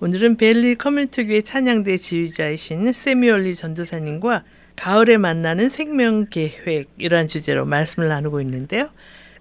오늘은 0.00 0.36
벨리 0.36 0.74
커뮤니티교회 0.74 1.40
찬양대 1.40 1.96
지휘자이신 1.96 2.92
세미얼리 2.92 3.54
전도사님과 3.54 4.44
가을에 4.76 5.16
만나는 5.16 5.70
생명 5.70 6.26
계획 6.28 6.90
이러한 6.98 7.28
주제로 7.28 7.64
말씀을 7.64 8.08
나누고 8.08 8.42
있는데요. 8.42 8.90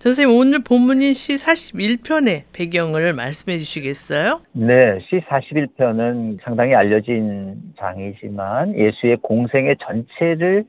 선생님 0.05 0.37
오늘 0.37 0.59
본문인 0.59 1.13
시 1.15 1.33
41편의 1.33 2.43
배경을 2.53 3.13
말씀해 3.13 3.57
주시겠어요? 3.57 4.39
네, 4.51 4.99
시 5.09 5.19
41편은 5.21 6.43
상당히 6.43 6.75
알려진 6.75 7.55
장이지만 7.79 8.77
예수의 8.77 9.17
공생의 9.23 9.77
전체를 9.79 10.65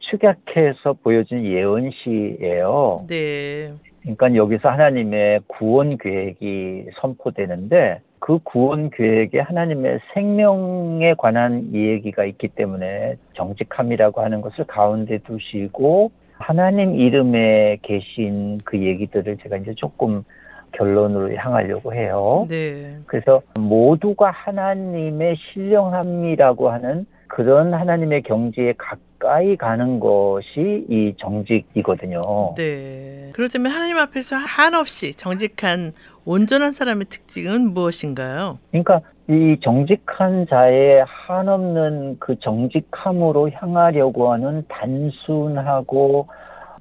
축약해서 0.00 0.96
보여준 1.02 1.46
예언시예요. 1.46 3.06
네. 3.08 3.72
그러니까 4.02 4.34
여기서 4.34 4.68
하나님의 4.68 5.40
구원 5.46 5.96
계획이 5.96 6.84
선포되는데 7.00 8.02
그 8.18 8.38
구원 8.44 8.90
계획에 8.90 9.40
하나님의 9.40 10.00
생명에 10.12 11.14
관한 11.16 11.70
이야기가 11.72 12.26
있기 12.26 12.48
때문에 12.48 13.16
정직함이라고 13.32 14.20
하는 14.20 14.42
것을 14.42 14.66
가운데 14.66 15.16
두시고 15.26 16.10
하나님 16.38 16.94
이름에 16.94 17.78
계신 17.82 18.58
그 18.64 18.78
얘기들을 18.78 19.38
제가 19.42 19.56
이제 19.58 19.74
조금 19.76 20.24
결론으로 20.72 21.34
향하려고 21.36 21.94
해요. 21.94 22.46
네. 22.48 22.98
그래서 23.06 23.42
모두가 23.58 24.30
하나님의 24.30 25.36
신령함이라고 25.36 26.70
하는 26.70 27.06
그런 27.28 27.74
하나님의 27.74 28.22
경지에 28.22 28.74
가까이 28.76 29.56
가는 29.56 29.98
것이 30.00 30.84
이 30.88 31.14
정직이거든요. 31.18 32.54
네. 32.56 33.30
그렇다면 33.32 33.72
하나님 33.72 33.96
앞에서 33.98 34.36
한없이 34.36 35.12
정직한 35.12 35.92
온전한 36.24 36.72
사람의 36.72 37.06
특징은 37.06 37.72
무엇인가요? 37.74 38.58
그러니까 38.70 39.00
이 39.28 39.56
정직한 39.62 40.46
자의 40.48 41.02
한없는 41.06 42.18
그 42.18 42.38
정직함으로 42.40 43.50
향하려고 43.50 44.32
하는 44.32 44.64
단순하고 44.68 46.28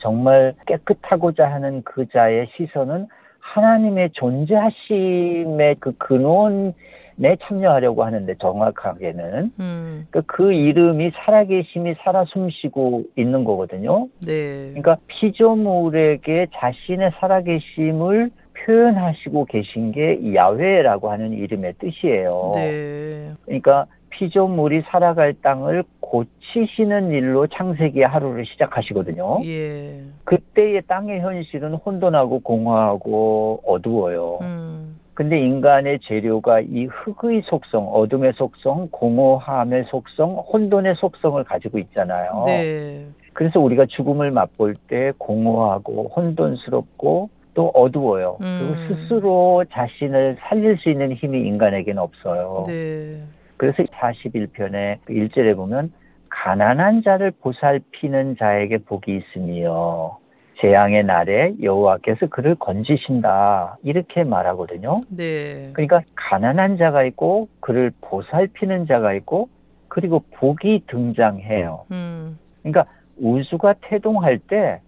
정말 0.02 0.54
깨끗하고자 0.68 1.50
하는 1.50 1.82
그 1.84 2.06
자의 2.10 2.50
시선은 2.58 3.08
하나님의 3.40 4.10
존재하심의 4.14 5.78
그 5.80 5.94
근원에 5.98 7.38
참여하려고 7.44 8.04
하는데 8.04 8.34
정확하게는 8.36 9.52
음, 9.60 10.08
그, 10.12 10.22
그 10.26 10.52
이름이 10.52 11.12
살아계심이 11.16 11.96
살아 12.04 12.26
숨쉬고 12.26 13.04
있는 13.16 13.46
거거든요. 13.46 14.08
네. 14.26 14.70
그러니까 14.72 14.98
피조물에게 15.08 16.48
자신의 16.54 17.12
살아계심을 17.20 18.32
표현하시고 18.65 19.45
계신 19.45 19.91
게 19.91 20.34
야훼라고 20.34 21.12
하는 21.12 21.34
이름의 21.34 21.73
뜻이에요. 21.80 22.52
네. 22.56 23.32
그러니까 23.45 23.86
피조물이 24.10 24.84
살아갈 24.88 25.34
땅을 25.41 25.84
고치시는 25.99 27.12
일로 27.12 27.47
창세기의 27.47 28.08
하루를 28.08 28.45
시작하시거든요. 28.45 29.41
예. 29.45 30.04
그때의 30.23 30.84
땅의 30.88 31.21
현실은 31.21 31.73
혼돈하고 31.73 32.39
공허하고 32.39 33.62
어두워요. 33.65 34.38
음, 34.41 34.99
근데 35.15 35.39
인간의 35.39 35.99
재료가 36.04 36.62
이 36.62 36.86
흙의 36.86 37.41
속성, 37.45 37.88
어둠의 37.88 38.34
속성, 38.36 38.88
공허함의 38.91 39.86
속성, 39.89 40.36
혼돈의 40.36 40.95
속성을 40.97 41.43
가지고 41.43 41.80
있잖아요. 41.80 42.43
네. 42.45 43.08
그래서 43.34 43.60
우리가 43.60 43.88
죽음을 43.88 44.30
맛볼 44.30 44.76
때 44.88 45.12
공허하고 45.17 46.12
혼돈스럽고 46.15 47.30
또 47.54 47.70
어두워요. 47.70 48.38
음. 48.42 48.76
그리고 48.78 48.96
스스로 48.96 49.66
자신을 49.72 50.38
살릴 50.42 50.78
수 50.78 50.89
있는 50.89 51.13
힘이 51.13 51.42
인간에게는 51.48 52.02
없어요. 52.02 52.66
네. 52.68 53.24
그래서 53.58 53.84
41편의 53.84 54.98
1절에 55.08 55.56
보면 55.56 55.94
가난한 56.30 57.04
자를 57.04 57.32
보살피는 57.32 58.38
자에게 58.39 58.80
복이 58.80 59.16
있으며 59.16 60.18
재앙의 60.62 61.04
날에 61.04 61.54
여호와께서 61.62 62.28
그를 62.28 62.56
건지신다 62.56 63.78
이렇게 63.84 64.24
말하거든요. 64.24 65.04
네. 65.10 65.72
그러니까 65.74 66.02
가난한 66.16 66.78
자가 66.78 67.04
있고 67.06 67.50
그를 67.60 67.92
보살피는 68.02 68.88
자가 68.88 69.13
있고 69.13 69.50
그리고 69.88 70.24
복이 70.32 70.86
등장해요. 70.88 71.86
음, 71.92 72.39
그러니까 72.62 72.86
우주가 73.18 73.76
태동할 73.82 74.39
때 74.39 74.82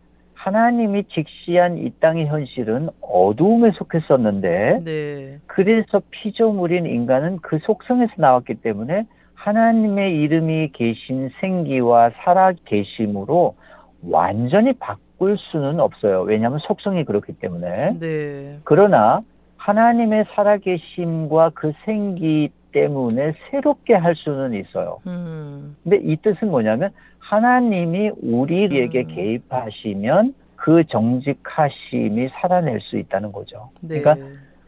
하나님이 0.46 1.06
직시한 1.06 1.80
이 1.80 1.90
땅의 2.00 2.28
현실은 2.28 2.90
어두움에 3.02 3.72
속했었는데 3.72 4.82
네. 4.86 5.40
그래서 5.48 6.04
피조물인 6.12 6.86
인간은 6.86 7.40
그 7.42 7.58
속성에서 7.64 8.14
나왔기 8.18 8.62
때문에 8.62 9.08
하나님의 9.34 10.22
이름이 10.22 10.70
계신 10.74 11.32
생기와 11.42 12.12
살아 12.18 12.54
계심으로 12.66 13.56
완전히 14.08 14.74
바꿀 14.74 15.36
수는 15.40 15.80
없어요. 15.80 16.22
왜냐하면 16.22 16.60
속성이 16.60 17.06
그렇기 17.06 17.34
때문에. 17.40 17.98
네. 18.00 18.60
그러나 18.66 19.22
하나님의 19.58 20.26
살아 20.36 20.58
계심과 20.58 21.54
그 21.56 21.74
생기 21.86 22.52
때문에 22.72 23.34
새롭게 23.50 23.96
할 23.96 24.16
수는 24.16 24.54
있어요. 24.54 25.00
음, 25.08 25.76
근데 25.82 25.98
이 26.04 26.18
뜻은 26.18 26.50
뭐냐면 26.50 26.92
하나님이 27.30 28.12
우리에게 28.22 29.02
음. 29.02 29.08
개입하시면 29.08 30.34
그 30.56 30.84
정직하심이 30.90 32.30
살아낼 32.40 32.80
수 32.82 32.98
있다는 32.98 33.32
거죠. 33.32 33.70
네. 33.82 34.00
그러니까 34.00 34.28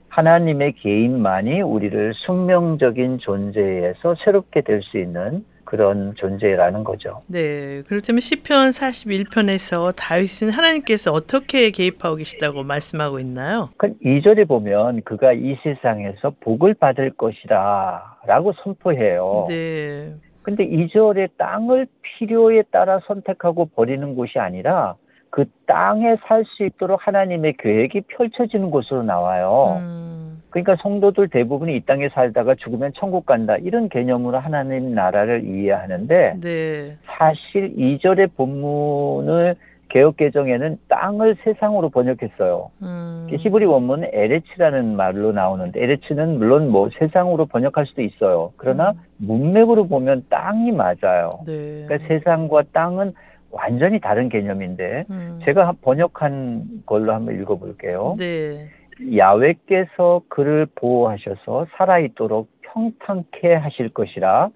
하나님의 0.09 0.73
개인만이 0.73 1.61
우리를 1.61 2.13
숙명적인 2.25 3.19
존재에서 3.19 4.15
새롭게 4.23 4.61
될 4.61 4.81
수 4.81 4.97
있는 4.97 5.45
그런 5.67 6.15
존재라는 6.15 6.83
거죠. 6.85 7.21
네. 7.27 7.81
그렇다면 7.87 8.21
시편 8.21 8.69
41편에서 8.69 9.93
다윗은 9.97 10.49
하나님께서 10.49 11.11
어떻게 11.11 11.71
개입하고 11.71 12.15
계시다고 12.15 12.63
말씀하고 12.63 13.19
있나요? 13.19 13.69
그 13.77 13.93
2절에 13.99 14.47
보면 14.47 15.01
그가 15.03 15.33
이 15.33 15.57
세상에서 15.63 16.35
복을 16.39 16.73
받을 16.73 17.11
것이라 17.11 18.17
라고 18.27 18.53
선포해요. 18.63 19.45
네. 19.49 20.13
근데 20.47 20.65
2절에 20.65 21.31
땅을 21.37 21.87
필요에 22.01 22.61
따라 22.71 23.01
선택하고 23.05 23.65
버리는 23.65 24.15
곳이 24.15 24.39
아니라 24.39 24.95
그 25.29 25.43
땅에 25.65 26.15
살 26.25 26.45
수 26.45 26.63
있도록 26.63 27.05
하나님의 27.05 27.55
계획이 27.59 27.99
펼쳐지는 28.07 28.71
곳으로 28.71 29.03
나와요. 29.03 29.75
음, 29.81 30.41
그러니까 30.49 30.77
성도들 30.81 31.27
대부분이 31.27 31.75
이 31.75 31.81
땅에 31.81 32.07
살다가 32.07 32.55
죽으면 32.55 32.93
천국 32.95 33.25
간다 33.25 33.57
이런 33.57 33.89
개념으로 33.89 34.39
하나님 34.39 34.95
나라를 34.95 35.43
이해하는데 35.43 36.39
네. 36.39 36.97
사실 37.05 37.75
2절의 37.75 38.37
본문을 38.37 39.55
개혁 39.89 40.17
개정에는 40.17 40.77
땅을 40.89 41.37
세상으로 41.43 41.89
번역했어요. 41.89 42.71
음, 42.81 43.27
히브리 43.29 43.65
원문은 43.65 44.09
에레츠라는 44.13 44.95
말로 44.95 45.31
나오는데 45.31 45.81
에레츠는 45.81 46.37
물론 46.37 46.69
뭐 46.69 46.89
세상으로 46.97 47.45
번역할 47.45 47.85
수도 47.85 48.01
있어요. 48.01 48.51
그러나 48.57 48.93
문맥으로 49.17 49.87
보면 49.87 50.25
땅이 50.29 50.71
맞아요. 50.71 51.39
네. 51.45 51.85
그러니까 51.85 52.07
세상과 52.07 52.63
땅은 52.73 53.13
완전히 53.51 53.99
다른 53.99 54.29
개념인데 54.29 55.05
음, 55.09 55.39
제가 55.45 55.73
번역한 55.81 56.83
걸로 56.85 57.13
한번 57.13 57.39
읽어볼게요. 57.39 58.15
네. 58.17 58.67
야외께서 59.15 60.21
그를 60.27 60.67
보호하셔서 60.75 61.67
살아있도록 61.77 62.49
평탄케 62.61 63.53
하실 63.53 63.89
것이라 63.89 64.49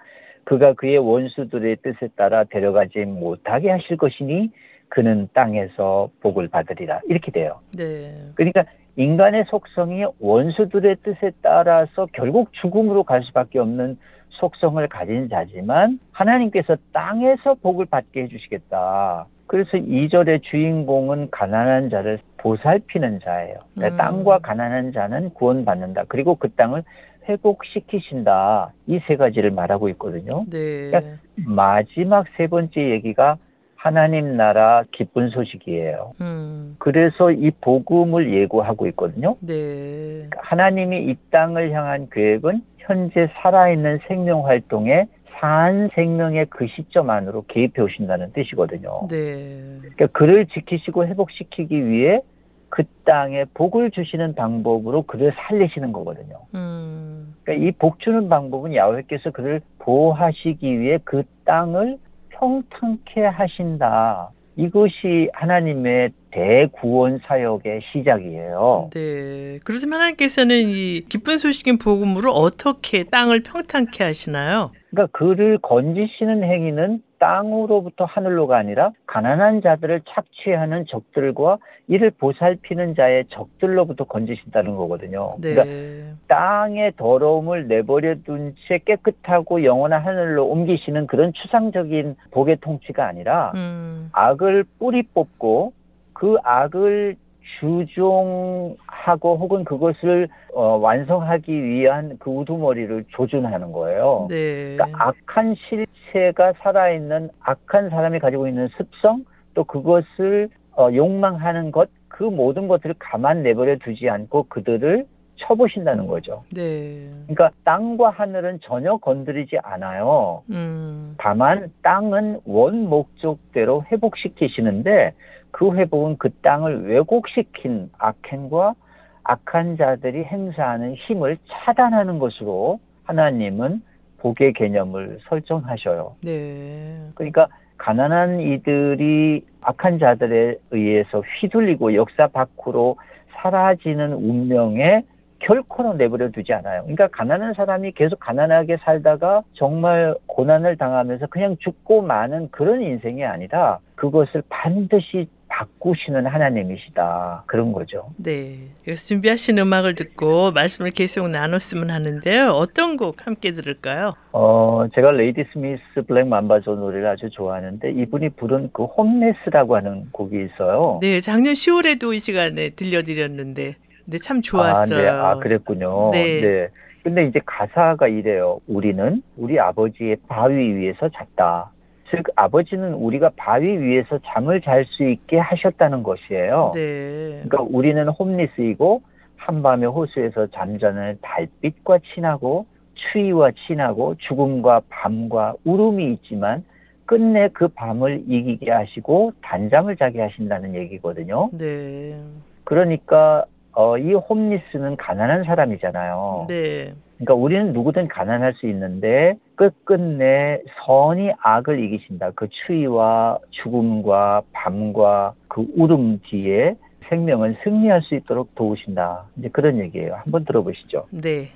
그가 0.43 0.73
그의 0.73 0.97
원수들의 0.97 1.77
뜻에 1.77 2.09
따라 2.15 2.43
데려가지 2.43 2.99
못하게 2.99 3.69
하실 3.69 3.97
것이니 3.97 4.49
그는 4.91 5.29
땅에서 5.33 6.09
복을 6.19 6.49
받으리라 6.49 6.99
이렇게 7.07 7.31
돼요. 7.31 7.59
네. 7.77 8.13
그러니까 8.35 8.65
인간의 8.97 9.45
속성이 9.47 10.03
원수들의 10.19 10.97
뜻에 11.01 11.31
따라서 11.41 12.07
결국 12.11 12.51
죽음으로 12.61 13.03
갈 13.03 13.23
수밖에 13.23 13.57
없는 13.59 13.97
속성을 14.31 14.85
가진 14.89 15.29
자지만 15.29 15.97
하나님께서 16.11 16.75
땅에서 16.91 17.55
복을 17.61 17.85
받게 17.85 18.23
해주시겠다. 18.23 19.27
그래서 19.47 19.77
2절의 19.77 20.43
주인공은 20.43 21.29
가난한 21.31 21.89
자를 21.89 22.19
보살피는 22.37 23.21
자예요. 23.23 23.55
그러니까 23.73 23.95
음. 23.95 23.97
땅과 23.97 24.39
가난한 24.39 24.91
자는 24.91 25.29
구원받는다. 25.33 26.03
그리고 26.09 26.35
그 26.35 26.49
땅을 26.49 26.83
회복시키신다. 27.29 28.73
이 28.87 28.99
세 29.07 29.15
가지를 29.15 29.51
말하고 29.51 29.87
있거든요. 29.89 30.43
네. 30.49 30.89
그러니까 30.89 31.01
마지막 31.35 32.25
세 32.35 32.47
번째 32.47 32.91
얘기가 32.91 33.37
하나님 33.81 34.37
나라 34.37 34.83
기쁜 34.91 35.29
소식이에요. 35.29 36.11
음, 36.21 36.75
그래서 36.77 37.31
이 37.31 37.49
복음을 37.61 38.31
예고하고 38.31 38.85
있거든요. 38.89 39.37
네. 39.39 40.29
하나님이 40.37 41.05
이 41.05 41.15
땅을 41.31 41.71
향한 41.71 42.07
계획은 42.11 42.61
현재 42.77 43.27
살아있는 43.41 44.01
생명 44.07 44.45
활동에 44.45 45.07
산 45.39 45.89
생명의 45.95 46.45
그 46.51 46.67
시점 46.67 47.09
안으로 47.09 47.43
개입해 47.47 47.81
오신다는 47.81 48.33
뜻이거든요. 48.33 48.93
네. 49.09 49.79
그러니까 49.79 50.05
그를 50.07 50.45
지키시고 50.45 51.07
회복시키기 51.07 51.87
위해 51.87 52.21
그 52.69 52.83
땅에 53.03 53.45
복을 53.55 53.89
주시는 53.89 54.35
방법으로 54.35 55.01
그를 55.03 55.33
살리시는 55.35 55.91
거거든요. 55.91 56.37
음. 56.53 57.33
그러니까 57.43 57.67
이 57.67 57.71
복 57.71 57.99
주는 57.99 58.29
방법은 58.29 58.75
야훼께서 58.75 59.31
그를 59.31 59.59
보호하시기 59.79 60.79
위해 60.79 60.99
그 61.03 61.23
땅을 61.45 61.97
평탄케 62.41 63.21
하신다. 63.21 64.31
이것이 64.57 65.29
하나님의 65.33 66.09
대구원 66.31 67.19
사역의 67.25 67.81
시작이에요. 67.91 68.89
네. 68.93 69.59
그렇지만 69.63 69.99
하나님께서는 69.99 70.55
이 70.69 71.01
기쁜 71.07 71.37
소식인 71.37 71.77
복음으로 71.77 72.31
어떻게 72.31 73.03
땅을 73.03 73.43
평탄케 73.43 74.03
하시나요? 74.03 74.71
그러니까 74.89 75.17
그를 75.17 75.57
건지시는 75.59 76.43
행위는 76.43 77.01
땅으로부터 77.21 78.05
하늘로가 78.05 78.57
아니라 78.57 78.91
가난한 79.05 79.61
자들을 79.61 80.01
착취하는 80.09 80.85
적들과 80.87 81.59
이를 81.87 82.09
보살피는 82.09 82.95
자의 82.95 83.25
적들로부터 83.29 84.05
건지신다는 84.05 84.75
거거든요. 84.75 85.35
네. 85.39 85.53
그러니까 85.53 86.15
땅의 86.27 86.93
더러움을 86.97 87.67
내버려 87.67 88.15
둔 88.25 88.55
채 88.67 88.79
깨끗하고 88.79 89.63
영원한 89.63 90.01
하늘로 90.01 90.47
옮기시는 90.47 91.05
그런 91.05 91.31
추상적인 91.33 92.15
복의 92.31 92.57
통치가 92.61 93.07
아니라 93.07 93.51
음. 93.53 94.09
악을 94.13 94.65
뿌리 94.79 95.03
뽑고 95.03 95.73
그 96.13 96.37
악을 96.43 97.17
주종 97.59 98.77
하고 99.01 99.37
혹은 99.37 99.63
그것을 99.63 100.27
어, 100.53 100.77
완성하기 100.77 101.63
위한 101.63 102.17
그 102.19 102.29
우두머리를 102.29 103.05
조준하는 103.09 103.71
거예요. 103.71 104.27
네. 104.29 104.75
그러니까 104.75 105.07
악한 105.07 105.55
실체가 105.55 106.53
살아있는 106.59 107.29
악한 107.39 107.89
사람이 107.89 108.19
가지고 108.19 108.47
있는 108.47 108.67
습성 108.77 109.25
또 109.53 109.63
그것을 109.63 110.49
어, 110.77 110.89
욕망하는 110.93 111.71
것 111.71 111.89
그 112.11 112.25
모든 112.25 112.67
것들을 112.67 112.95
가만 112.99 113.41
내버려 113.41 113.77
두지 113.77 114.07
않고 114.07 114.43
그들을 114.43 115.05
쳐보신다는 115.37 116.05
거죠. 116.05 116.43
네. 116.53 117.09
그러니까 117.23 117.49
땅과 117.63 118.11
하늘은 118.11 118.59
전혀 118.61 118.97
건드리지 118.97 119.57
않아요. 119.63 120.43
음. 120.51 121.15
다만 121.17 121.71
땅은 121.81 122.41
원 122.45 122.87
목적대로 122.87 123.83
회복시키시는데 123.91 125.13
그 125.49 125.73
회복은 125.73 126.17
그 126.19 126.29
땅을 126.43 126.87
왜곡시킨 126.87 127.89
악행과 127.97 128.75
악한 129.23 129.77
자들이 129.77 130.23
행사하는 130.23 130.95
힘을 130.95 131.37
차단하는 131.47 132.19
것으로 132.19 132.79
하나님은 133.03 133.81
복의 134.19 134.53
개념을 134.53 135.19
설정하셔요. 135.27 136.15
네. 136.21 136.97
그러니까 137.15 137.47
가난한 137.77 138.39
이들이 138.41 139.43
악한 139.61 139.99
자들에 139.99 140.55
의해서 140.69 141.21
휘둘리고 141.41 141.95
역사 141.95 142.27
밖으로 142.27 142.97
사라지는 143.33 144.13
운명에 144.13 145.03
결코는 145.39 145.97
내버려 145.97 146.29
두지 146.29 146.53
않아요. 146.53 146.81
그러니까 146.83 147.07
가난한 147.07 147.55
사람이 147.55 147.93
계속 147.93 148.19
가난하게 148.19 148.77
살다가 148.77 149.41
정말 149.53 150.15
고난을 150.27 150.77
당하면서 150.77 151.27
그냥 151.27 151.57
죽고 151.59 152.03
마는 152.03 152.49
그런 152.51 152.81
인생이 152.81 153.25
아니라 153.25 153.79
그것을 153.95 154.43
반드시 154.49 155.27
바꾸시는 155.51 156.25
하나님이시다. 156.25 157.43
그런 157.45 157.73
거죠. 157.73 158.09
네. 158.17 158.69
그래서 158.83 159.05
준비하신 159.05 159.59
음악을 159.59 159.95
듣고 159.95 160.51
말씀을 160.51 160.91
계속 160.91 161.29
나눴으면 161.29 161.91
하는데요. 161.91 162.51
어떤 162.51 162.95
곡 162.95 163.27
함께 163.27 163.51
들을까요? 163.51 164.13
어, 164.31 164.85
제가 164.95 165.11
레이디스미스 165.11 165.81
블랙 166.07 166.27
맘바조 166.27 166.75
노래를 166.75 167.07
아주 167.07 167.29
좋아하는데 167.29 167.91
이분이 167.91 168.29
부른 168.29 168.69
그 168.71 168.85
Homeless라고 168.85 169.75
하는 169.75 170.05
곡이 170.11 170.37
있어요. 170.45 170.99
네, 171.01 171.19
작년 171.19 171.53
10월에도 171.53 172.15
이 172.15 172.19
시간에 172.19 172.69
들려드렸는데, 172.69 173.75
네, 174.07 174.17
참 174.17 174.41
좋았어요. 174.41 174.99
아, 174.99 175.01
네. 175.01 175.09
아, 175.09 175.35
그랬군요. 175.35 176.11
네. 176.11 176.69
근데 177.03 177.25
이제 177.25 177.41
가사가 177.45 178.07
이래요. 178.07 178.59
우리는 178.67 179.21
우리 179.35 179.59
아버지의 179.59 180.17
바위 180.27 180.55
위에서 180.75 181.09
잤다. 181.09 181.71
즉, 182.11 182.27
아버지는 182.35 182.93
우리가 182.93 183.31
바위 183.35 183.65
위에서 183.77 184.19
잠을 184.25 184.61
잘 184.61 184.85
수 184.85 185.03
있게 185.03 185.37
하셨다는 185.39 186.03
것이에요. 186.03 186.71
네. 186.75 187.41
그러니까 187.43 187.61
우리는 187.61 188.07
홈리스이고 188.07 189.01
한밤의 189.37 189.89
호수에서 189.89 190.47
잠자는 190.47 191.17
달빛과 191.21 191.99
친하고 192.13 192.65
추위와 192.93 193.51
친하고 193.67 194.15
죽음과 194.17 194.81
밤과 194.89 195.55
울음이 195.65 196.13
있지만 196.13 196.63
끝내 197.05 197.49
그 197.49 197.67
밤을 197.67 198.23
이기게 198.27 198.71
하시고 198.71 199.33
단잠을 199.41 199.97
자게 199.97 200.21
하신다는 200.21 200.75
얘기거든요. 200.75 201.49
네. 201.53 202.21
그러니까 202.63 203.45
어, 203.73 203.97
이 203.97 204.13
홈리스는 204.13 204.97
가난한 204.97 205.43
사람이잖아요. 205.43 206.45
네. 206.47 206.93
그러니까 207.21 207.35
우리는 207.35 207.71
누구든 207.71 208.07
가난할 208.07 208.55
수 208.55 208.67
있는데 208.67 209.35
끝끝내 209.55 210.61
선이 210.85 211.31
악을 211.39 211.83
이기신다. 211.83 212.31
그 212.31 212.47
추위와 212.49 213.37
죽음과 213.51 214.41
밤과 214.51 215.33
그 215.47 215.63
울음 215.75 216.19
뒤에 216.27 216.75
생명은 217.09 217.57
승리할 217.63 218.01
수 218.01 218.15
있도록 218.15 218.55
도우신다. 218.55 219.25
이제 219.37 219.49
그런 219.49 219.77
얘기예요. 219.79 220.15
한번 220.23 220.45
들어보시죠. 220.45 221.05
네. 221.11 221.49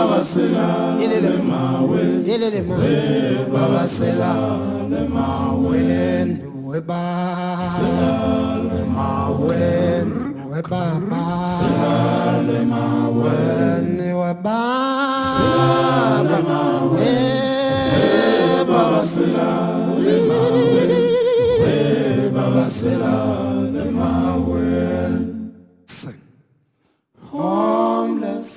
babasela 0.00 0.96
nemawe 0.96 2.00
babasela 3.52 4.32
nemawe 4.88 5.82
webasela 6.68 8.10
nemawe 8.72 9.62
webaba 10.50 11.24
sela 11.56 11.92
nemawe 12.48 13.34
webasela 14.20 15.58
nemawe 16.30 17.14
babasela 18.70 19.48
nemawe 20.00 20.84
babasela 22.34 23.14
nemawe 23.74 24.64
sing. 25.86 26.20
Homeless. 27.32 28.50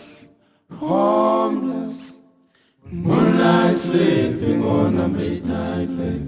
Homeless 0.79 1.32
moonlight 3.73 3.79
sleeping 3.79 4.63
on 4.63 4.99
a 4.99 5.07
midnight 5.07 5.89
lake. 5.89 6.21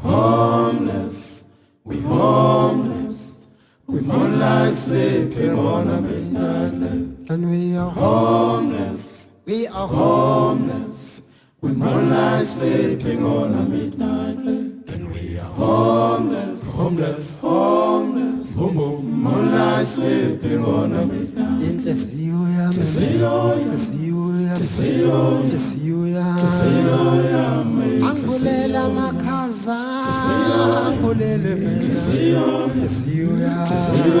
Homeless, 0.00 1.44
we 1.84 2.00
homeless, 2.00 3.48
we 3.86 4.00
moonlight 4.00 4.72
sleeping 4.72 5.58
on 5.58 5.88
a 5.88 6.00
midnight 6.00 6.74
lake. 6.74 7.30
And 7.30 7.50
we 7.50 7.76
are 7.76 7.90
homeless, 7.90 9.30
we 9.46 9.68
are 9.68 9.86
homeless, 9.86 11.22
we 11.60 11.70
moonlight 11.70 12.46
sleeping 12.46 13.24
on 13.24 13.54
a 13.54 13.62
midnight 13.62 14.38
lake. 14.38 14.94
And 14.94 15.08
we 15.12 15.38
are 15.38 15.52
homeless, 15.52 16.49
homeless, 16.80 17.40
homeless, 17.40 18.56
boom 18.56 18.74
boom, 18.74 19.22
moonlight 19.22 19.86
sleeping 19.86 20.64
on 20.64 20.92
a 20.94 21.06
midnight. 21.06 21.60
Kisiyoya, 21.84 22.70
kisiyoya, 22.72 23.68
kisiyoya, 23.72 24.54
kisiyoya, 25.50 26.24
kisiyoya, 26.40 27.46
angulela 28.10 28.82
angulele 30.86 31.52
kisiyoya, 31.84 33.54
angulele. 33.66 34.20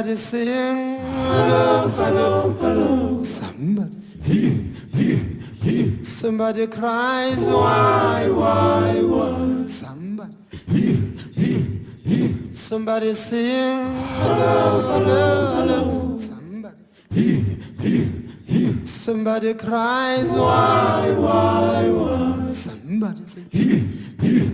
Somebody 0.00 0.16
sing, 0.16 0.98
hello, 0.98 1.88
hello, 1.88 2.50
hello. 2.58 3.22
Somebody, 3.22 3.98
here, 4.22 4.56
here, 4.94 5.18
here. 5.60 6.02
Somebody 6.02 6.66
cries, 6.68 7.44
why, 7.44 8.26
why, 8.32 9.02
why? 9.02 9.66
Somebody, 9.66 10.32
here, 10.68 10.96
here, 11.36 11.66
here. 12.02 12.34
Somebody 12.50 13.12
sing, 13.12 13.94
hello, 14.24 14.80
hello, 14.88 15.54
hello. 15.56 16.16
Somebody, 16.16 16.76
here, 17.10 17.44
here, 17.78 18.08
here. 18.46 18.86
Somebody 18.86 19.52
cries, 19.52 20.30
why, 20.30 21.14
why, 21.18 21.90
why? 21.90 22.50
Somebody 22.50 23.20
here, 23.50 23.84
here. 24.18 24.50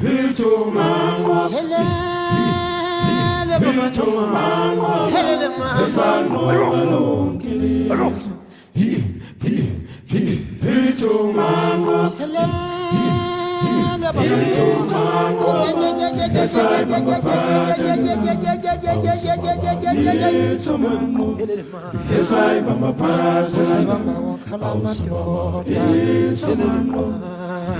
Here 0.00 0.32
to 0.32 0.70
mango. 0.70 1.48
Hello, 1.48 2.45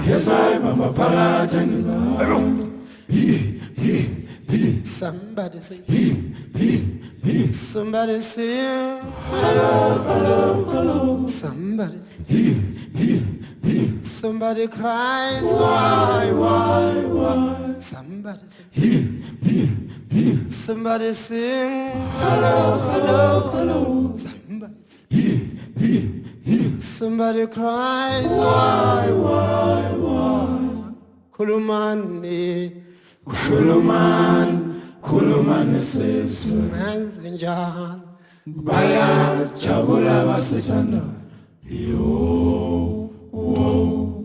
Yes, 0.08 0.28
I'm 0.28 0.82
a 0.82 0.92
paladin. 0.92 1.86
Somebody 4.84 5.58
say 5.60 5.80
healing, 5.86 6.34
healing, 6.54 7.02
healing. 7.22 7.52
Somebody 7.52 8.18
say 8.20 9.00
hello, 9.28 9.98
hello, 10.04 10.64
hello. 10.64 11.26
Somebody 11.26 11.98
healing, 12.28 12.76
healing, 12.94 13.44
healing. 13.62 14.02
Somebody 14.02 14.68
cries 14.68 15.42
why, 15.42 16.30
why, 16.32 17.02
why. 17.06 17.74
Somebody 17.78 18.42
say. 18.48 18.62
Somebody 20.48 21.12
sing 21.12 21.90
hello, 21.90 22.78
hello, 22.92 23.50
hello. 23.50 24.12
Somebody. 24.14 24.74
Somebody 26.80 27.46
cries 27.48 28.28
why, 28.28 29.10
why, 29.10 29.90
why. 29.98 30.92
Kulumani. 31.32 32.85
Kuluman, 33.26 34.80
Kuluman 35.02 35.74
and 37.24 37.38
John, 37.38 38.02
Baya, 38.46 39.50
Chabula 39.56 40.24
Basitana, 40.24 41.02
Yo, 41.68 43.10
whoa. 43.32 44.24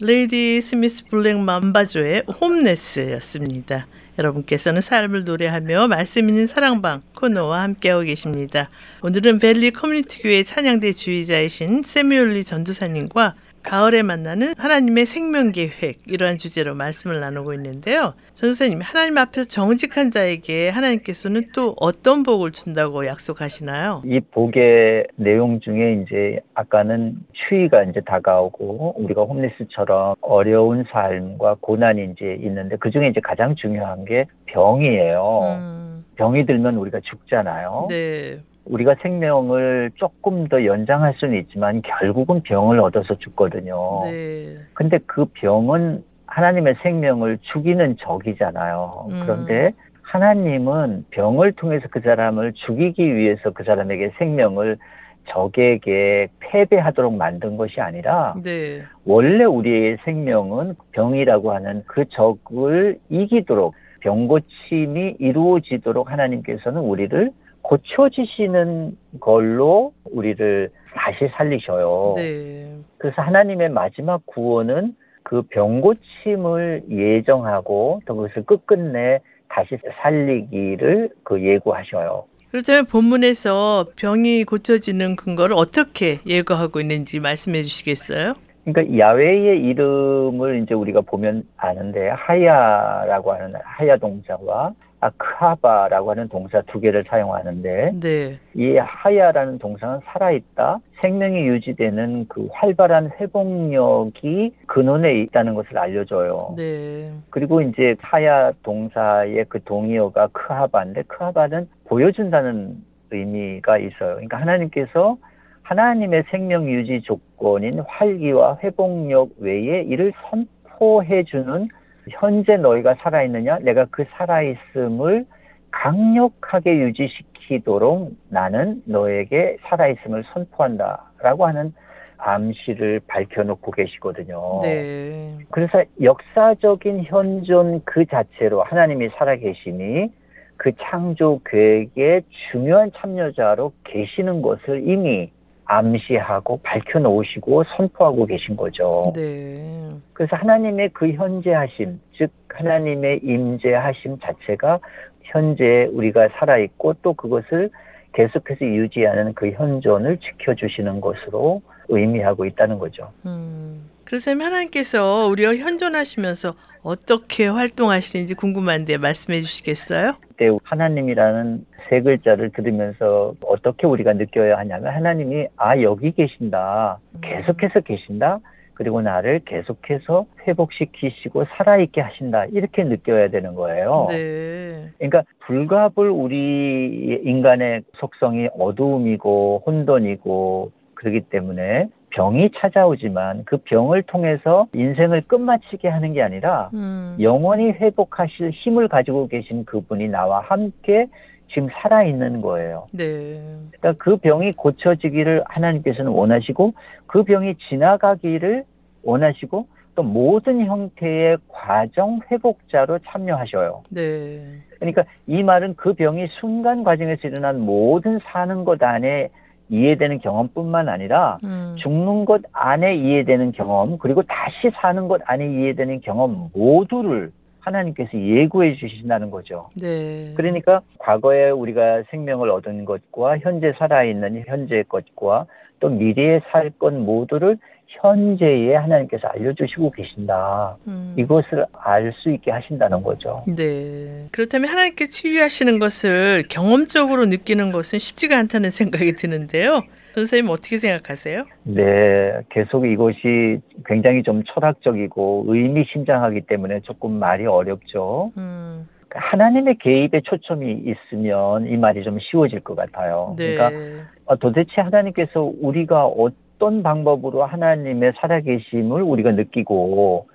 레이디 0.00 0.60
스미스 0.60 1.04
블랙 1.04 1.38
맘바조의 1.38 2.24
홈레스였습니다. 2.40 3.86
여러분께서는 4.18 4.80
삶을 4.80 5.22
노래하며 5.22 5.86
말씀 5.86 6.28
있는 6.28 6.48
사랑방 6.48 7.02
코너와 7.14 7.62
함께하고 7.62 8.02
계십니다. 8.02 8.68
오늘은 9.02 9.38
벨리 9.38 9.70
커뮤니티 9.70 10.20
교회 10.20 10.42
찬양대 10.42 10.92
주의자이신 10.92 11.82
세뮤얼리 11.84 12.42
전도사님과 12.42 13.36
가을에 13.64 14.02
만나는 14.02 14.54
하나님의 14.58 15.06
생명 15.06 15.50
계획 15.50 15.98
이러한 16.06 16.36
주제로 16.36 16.74
말씀을 16.74 17.20
나누고 17.20 17.54
있는데요. 17.54 18.14
전도사님 18.34 18.80
하나님 18.82 19.18
앞에서 19.18 19.48
정직한 19.48 20.10
자에게 20.10 20.68
하나님께서는 20.68 21.48
또 21.54 21.74
어떤 21.80 22.22
복을 22.22 22.52
준다고 22.52 23.06
약속하시나요? 23.06 24.02
이 24.04 24.20
복의 24.20 25.06
내용 25.16 25.60
중에 25.60 26.02
이제 26.02 26.40
아까는 26.54 27.16
추위가 27.32 27.82
이제 27.84 28.00
다가오고 28.04 28.96
우리가 28.98 29.22
홈리스처럼 29.22 30.16
어려운 30.20 30.84
삶과 30.92 31.56
고난이 31.60 32.12
이제 32.12 32.38
있는데 32.42 32.76
그 32.76 32.90
중에 32.90 33.08
이제 33.08 33.20
가장 33.20 33.54
중요한 33.56 34.04
게 34.04 34.26
병이에요. 34.46 35.56
음, 35.58 36.04
병이 36.16 36.46
들면 36.46 36.76
우리가 36.76 37.00
죽잖아요. 37.00 37.86
네, 37.88 38.40
우리가 38.66 38.94
생명을 39.02 39.90
조금 39.96 40.48
더 40.48 40.64
연장할 40.64 41.14
수는 41.18 41.38
있지만 41.40 41.82
결국은 41.82 42.42
병을 42.42 42.80
얻어서 42.80 43.16
죽거든요. 43.18 44.02
네, 44.04 44.56
근데 44.72 44.98
그 45.06 45.26
병은 45.34 46.02
하나님의 46.26 46.76
생명을 46.82 47.38
죽이는 47.42 47.96
적이잖아요. 47.98 49.08
음. 49.10 49.20
그런데 49.22 49.72
하나님은 50.02 51.06
병을 51.10 51.52
통해서 51.52 51.86
그 51.90 52.00
사람을 52.00 52.52
죽이기 52.54 53.14
위해서 53.16 53.50
그 53.50 53.64
사람에게 53.64 54.12
생명을 54.18 54.78
적에게 55.26 56.28
패배하도록 56.40 57.14
만든 57.14 57.56
것이 57.56 57.80
아니라 57.80 58.34
네, 58.42 58.82
원래 59.04 59.44
우리의 59.44 59.98
생명은 60.04 60.74
병이라고 60.92 61.52
하는 61.52 61.82
그 61.86 62.04
적을 62.10 62.98
이기도록 63.08 63.74
병고침이 64.00 65.16
이루어지도록 65.18 66.10
하나님께서는 66.10 66.80
우리를 66.80 67.30
고쳐지시는 67.64 68.96
걸로 69.20 69.92
우리를 70.04 70.70
다시 70.94 71.28
살리셔요. 71.36 72.14
네, 72.16 72.76
그래서 72.98 73.20
하나님의 73.22 73.70
마지막 73.70 74.24
구원은 74.26 74.94
그 75.22 75.42
병고침을 75.42 76.84
예정하고 76.90 78.00
또 78.06 78.16
그것을 78.16 78.44
끝끝내 78.44 79.20
다시 79.48 79.78
살리기를 80.02 81.10
그 81.24 81.42
예고하셔요. 81.42 82.24
그렇다면 82.50 82.86
본문에서 82.86 83.86
병이 83.96 84.44
고쳐지는 84.44 85.16
근거를 85.16 85.56
어떻게 85.56 86.20
예고하고 86.26 86.80
있는지 86.80 87.18
말씀해 87.18 87.62
주시겠어요? 87.62 88.34
그러니까 88.64 88.96
야외의 88.96 89.60
이름을 89.64 90.62
이제 90.62 90.74
우리가 90.74 91.00
보면 91.00 91.44
아는데 91.56 92.10
하야라고 92.10 93.32
하는 93.32 93.54
하야 93.62 93.96
동사와 93.96 94.72
아크하바라고 95.04 96.10
하는 96.10 96.28
동사 96.28 96.62
두 96.62 96.80
개를 96.80 97.04
사용하는데 97.06 97.92
네, 98.00 98.38
이 98.54 98.76
하야라는 98.76 99.58
동사는 99.58 100.00
살아있다, 100.04 100.78
생명이 101.02 101.46
유지되는 101.46 102.26
그 102.28 102.48
활발한 102.52 103.12
회복력이 103.20 104.54
근원에 104.66 105.20
있다는 105.20 105.54
것을 105.54 105.76
알려줘요. 105.76 106.54
네, 106.56 107.12
그리고 107.30 107.60
이제 107.60 107.96
하야 108.00 108.52
동사의 108.62 109.44
그 109.48 109.62
동의어가 109.64 110.28
크하바인데 110.28 111.02
크하바는 111.02 111.68
보여준다는 111.86 112.76
의미가 113.10 113.78
있어요. 113.78 114.14
그러니까 114.14 114.38
하나님께서 114.38 115.16
하나님의 115.62 116.24
생명 116.30 116.68
유지 116.70 117.00
조건인 117.02 117.80
활기와 117.86 118.58
회복력 118.62 119.30
외에 119.38 119.82
이를 119.82 120.12
선포해주는 120.30 121.68
현재 122.10 122.56
너희가 122.56 122.96
살아있느냐? 123.00 123.58
내가 123.60 123.86
그 123.90 124.04
살아있음을 124.16 125.24
강력하게 125.70 126.78
유지시키도록 126.78 128.12
나는 128.28 128.82
너에게 128.86 129.56
살아있음을 129.62 130.24
선포한다 130.32 131.10
라고 131.20 131.46
하는 131.46 131.72
암시를 132.18 133.00
밝혀놓고 133.06 133.70
계시거든요. 133.72 134.60
네, 134.62 135.36
그래서 135.50 135.82
역사적인 136.00 137.04
현존 137.04 137.82
그 137.84 138.06
자체로 138.06 138.62
하나님이 138.62 139.10
살아계시니 139.18 140.10
그 140.56 140.72
창조 140.80 141.40
계획의 141.44 142.22
중요한 142.50 142.90
참여자로 142.96 143.72
계시는 143.84 144.40
것을 144.42 144.88
이미 144.88 145.30
암시하고 145.66 146.60
밝혀 146.62 146.98
놓으시고 146.98 147.64
선포하고 147.76 148.26
계신 148.26 148.56
거죠. 148.56 149.12
네, 149.14 149.88
그래서 150.12 150.36
하나님의 150.36 150.90
그 150.92 151.10
현재하심, 151.12 152.00
즉 152.16 152.30
하나님의 152.48 153.20
임재하심 153.22 154.18
자체가 154.20 154.80
현재 155.22 155.88
우리가 155.92 156.28
살아 156.38 156.58
있고 156.58 156.94
또 157.02 157.14
그것을 157.14 157.70
계속해서 158.12 158.64
유지하는 158.64 159.34
그 159.34 159.50
현존을 159.50 160.18
지켜주시는 160.18 161.00
것으로 161.00 161.62
의미하고 161.88 162.44
있다는 162.44 162.78
거죠. 162.78 163.10
음. 163.26 163.90
그래서 164.04 164.30
하나님께서 164.30 165.26
우리가 165.26 165.56
현존하시면서 165.56 166.54
어떻게 166.82 167.46
활동하시는지 167.46 168.34
궁금한데 168.34 168.98
말씀해 168.98 169.40
주시겠어요? 169.40 170.14
그때 170.20 170.50
하나님이라는 170.62 171.64
세 171.88 172.00
글자를 172.00 172.50
들으면서 172.50 173.34
어떻게 173.44 173.86
우리가 173.86 174.12
느껴야 174.14 174.58
하냐면 174.58 174.94
하나님이 174.94 175.48
아 175.56 175.80
여기 175.80 176.12
계신다 176.12 176.98
계속해서 177.22 177.80
계신다 177.80 178.40
그리고 178.74 179.00
나를 179.00 179.40
계속해서 179.44 180.26
회복시키시고 180.46 181.44
살아있게 181.56 182.00
하신다. 182.00 182.46
이렇게 182.46 182.84
느껴야 182.84 183.28
되는 183.28 183.54
거예요. 183.54 184.08
네. 184.10 184.90
그러니까 184.98 185.22
불갑을 185.46 186.10
우리 186.10 187.20
인간의 187.24 187.82
속성이 187.96 188.48
어두움이고 188.58 189.62
혼돈이고 189.64 190.72
그렇기 190.94 191.20
때문에 191.30 191.86
병이 192.10 192.50
찾아오지만 192.56 193.44
그 193.44 193.58
병을 193.58 194.02
통해서 194.04 194.66
인생을 194.72 195.22
끝마치게 195.22 195.88
하는 195.88 196.12
게 196.12 196.22
아니라 196.22 196.70
음. 196.74 197.16
영원히 197.20 197.70
회복하실 197.72 198.50
힘을 198.50 198.88
가지고 198.88 199.26
계신 199.26 199.64
그분이 199.64 200.08
나와 200.08 200.40
함께 200.40 201.08
지금 201.54 201.68
살아 201.72 202.02
있는 202.02 202.40
거예요. 202.40 202.86
네. 202.92 203.40
그러니까 203.78 204.04
그 204.04 204.16
병이 204.16 204.52
고쳐지기를 204.52 205.44
하나님께서는 205.46 206.10
원하시고 206.10 206.74
그 207.06 207.22
병이 207.22 207.54
지나가기를 207.68 208.64
원하시고 209.04 209.66
또 209.94 210.02
모든 210.02 210.66
형태의 210.66 211.38
과정 211.48 212.18
회복자로 212.30 212.98
참여하셔요. 213.06 213.84
네. 213.90 214.40
그러니까 214.80 215.04
이 215.28 215.42
말은 215.44 215.74
그 215.76 215.94
병이 215.94 216.26
순간 216.40 216.82
과정에서 216.82 217.28
일어난 217.28 217.60
모든 217.60 218.18
사는 218.24 218.64
것 218.64 218.82
안에 218.82 219.30
이해되는 219.68 220.18
경험뿐만 220.18 220.88
아니라 220.88 221.38
음. 221.44 221.76
죽는 221.78 222.24
것 222.24 222.42
안에 222.52 222.96
이해되는 222.96 223.52
경험 223.52 223.96
그리고 223.98 224.22
다시 224.22 224.70
사는 224.74 225.08
것 225.08 225.22
안에 225.24 225.46
이해되는 225.48 226.00
경험 226.00 226.50
모두를 226.52 227.30
하나님께서 227.64 228.10
예고해 228.14 228.76
주신다는 228.76 229.30
거죠. 229.30 229.70
네. 229.74 230.32
그러니까 230.36 230.80
과거에 230.98 231.50
우리가 231.50 232.04
생명을 232.10 232.50
얻은 232.50 232.84
것과 232.84 233.38
현재 233.38 233.72
살아있는 233.78 234.44
현재의 234.46 234.84
것과 234.84 235.46
또 235.80 235.88
미래에 235.88 236.40
살것 236.50 236.94
모두를 236.94 237.58
현재에 237.86 238.74
하나님께서 238.74 239.28
알려주시고 239.28 239.92
계신다. 239.92 240.76
음. 240.88 241.14
이것을 241.16 241.64
알 241.72 242.12
수 242.22 242.30
있게 242.30 242.50
하신다는 242.50 243.02
거죠. 243.02 243.44
네. 243.46 244.26
그렇다면 244.32 244.68
하나님께 244.68 245.06
치유하시는 245.06 245.78
것을 245.78 246.44
경험적으로 246.48 247.26
느끼는 247.26 247.72
것은 247.72 247.98
쉽지가 247.98 248.36
않다는 248.38 248.70
생각이 248.70 249.12
드는데요. 249.12 249.82
선생님 250.14 250.48
어떻게 250.48 250.76
생각하세요? 250.76 251.44
네, 251.64 252.40
계속 252.50 252.86
이것이 252.86 253.60
굉장히 253.84 254.22
좀 254.22 254.44
철학적이고 254.44 255.46
의미심장하기 255.48 256.42
때문에 256.42 256.80
조금 256.80 257.18
말이 257.18 257.46
어렵죠. 257.46 258.30
음. 258.36 258.88
하나님의 259.10 259.78
개입에 259.78 260.20
초점이 260.20 260.84
있으면 260.84 261.66
이 261.66 261.76
말이 261.76 262.04
좀 262.04 262.18
쉬워질 262.20 262.60
것 262.60 262.76
같아요. 262.76 263.34
네. 263.36 263.54
그러니까 263.54 264.06
어, 264.26 264.36
도대체 264.36 264.80
하나님께서 264.80 265.52
우리가 265.60 266.06
어떤 266.06 266.84
방법으로 266.84 267.44
하나님의 267.44 268.12
살아계심을 268.20 269.02
우리가 269.02 269.32
느끼고 269.32 270.28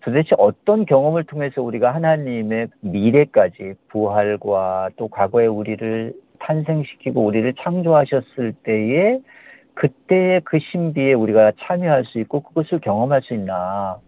도대체 0.00 0.30
어떤 0.38 0.86
경험을 0.86 1.24
통해서 1.24 1.60
우리가 1.60 1.92
하나님의 1.92 2.68
미래까지 2.82 3.74
부활과 3.88 4.90
또 4.96 5.08
과거의 5.08 5.48
우리를 5.48 6.12
탄생시키고 6.44 7.24
우리를 7.24 7.52
창조하셨을 7.60 8.54
때에 8.62 9.18
그때의 9.74 10.42
그 10.44 10.58
신비에 10.60 11.14
우리가 11.14 11.52
참여할 11.60 12.04
수 12.04 12.20
있고 12.20 12.40
그것을 12.40 12.78
경험할 12.80 13.22
수 13.22 13.34
있나. 13.34 13.98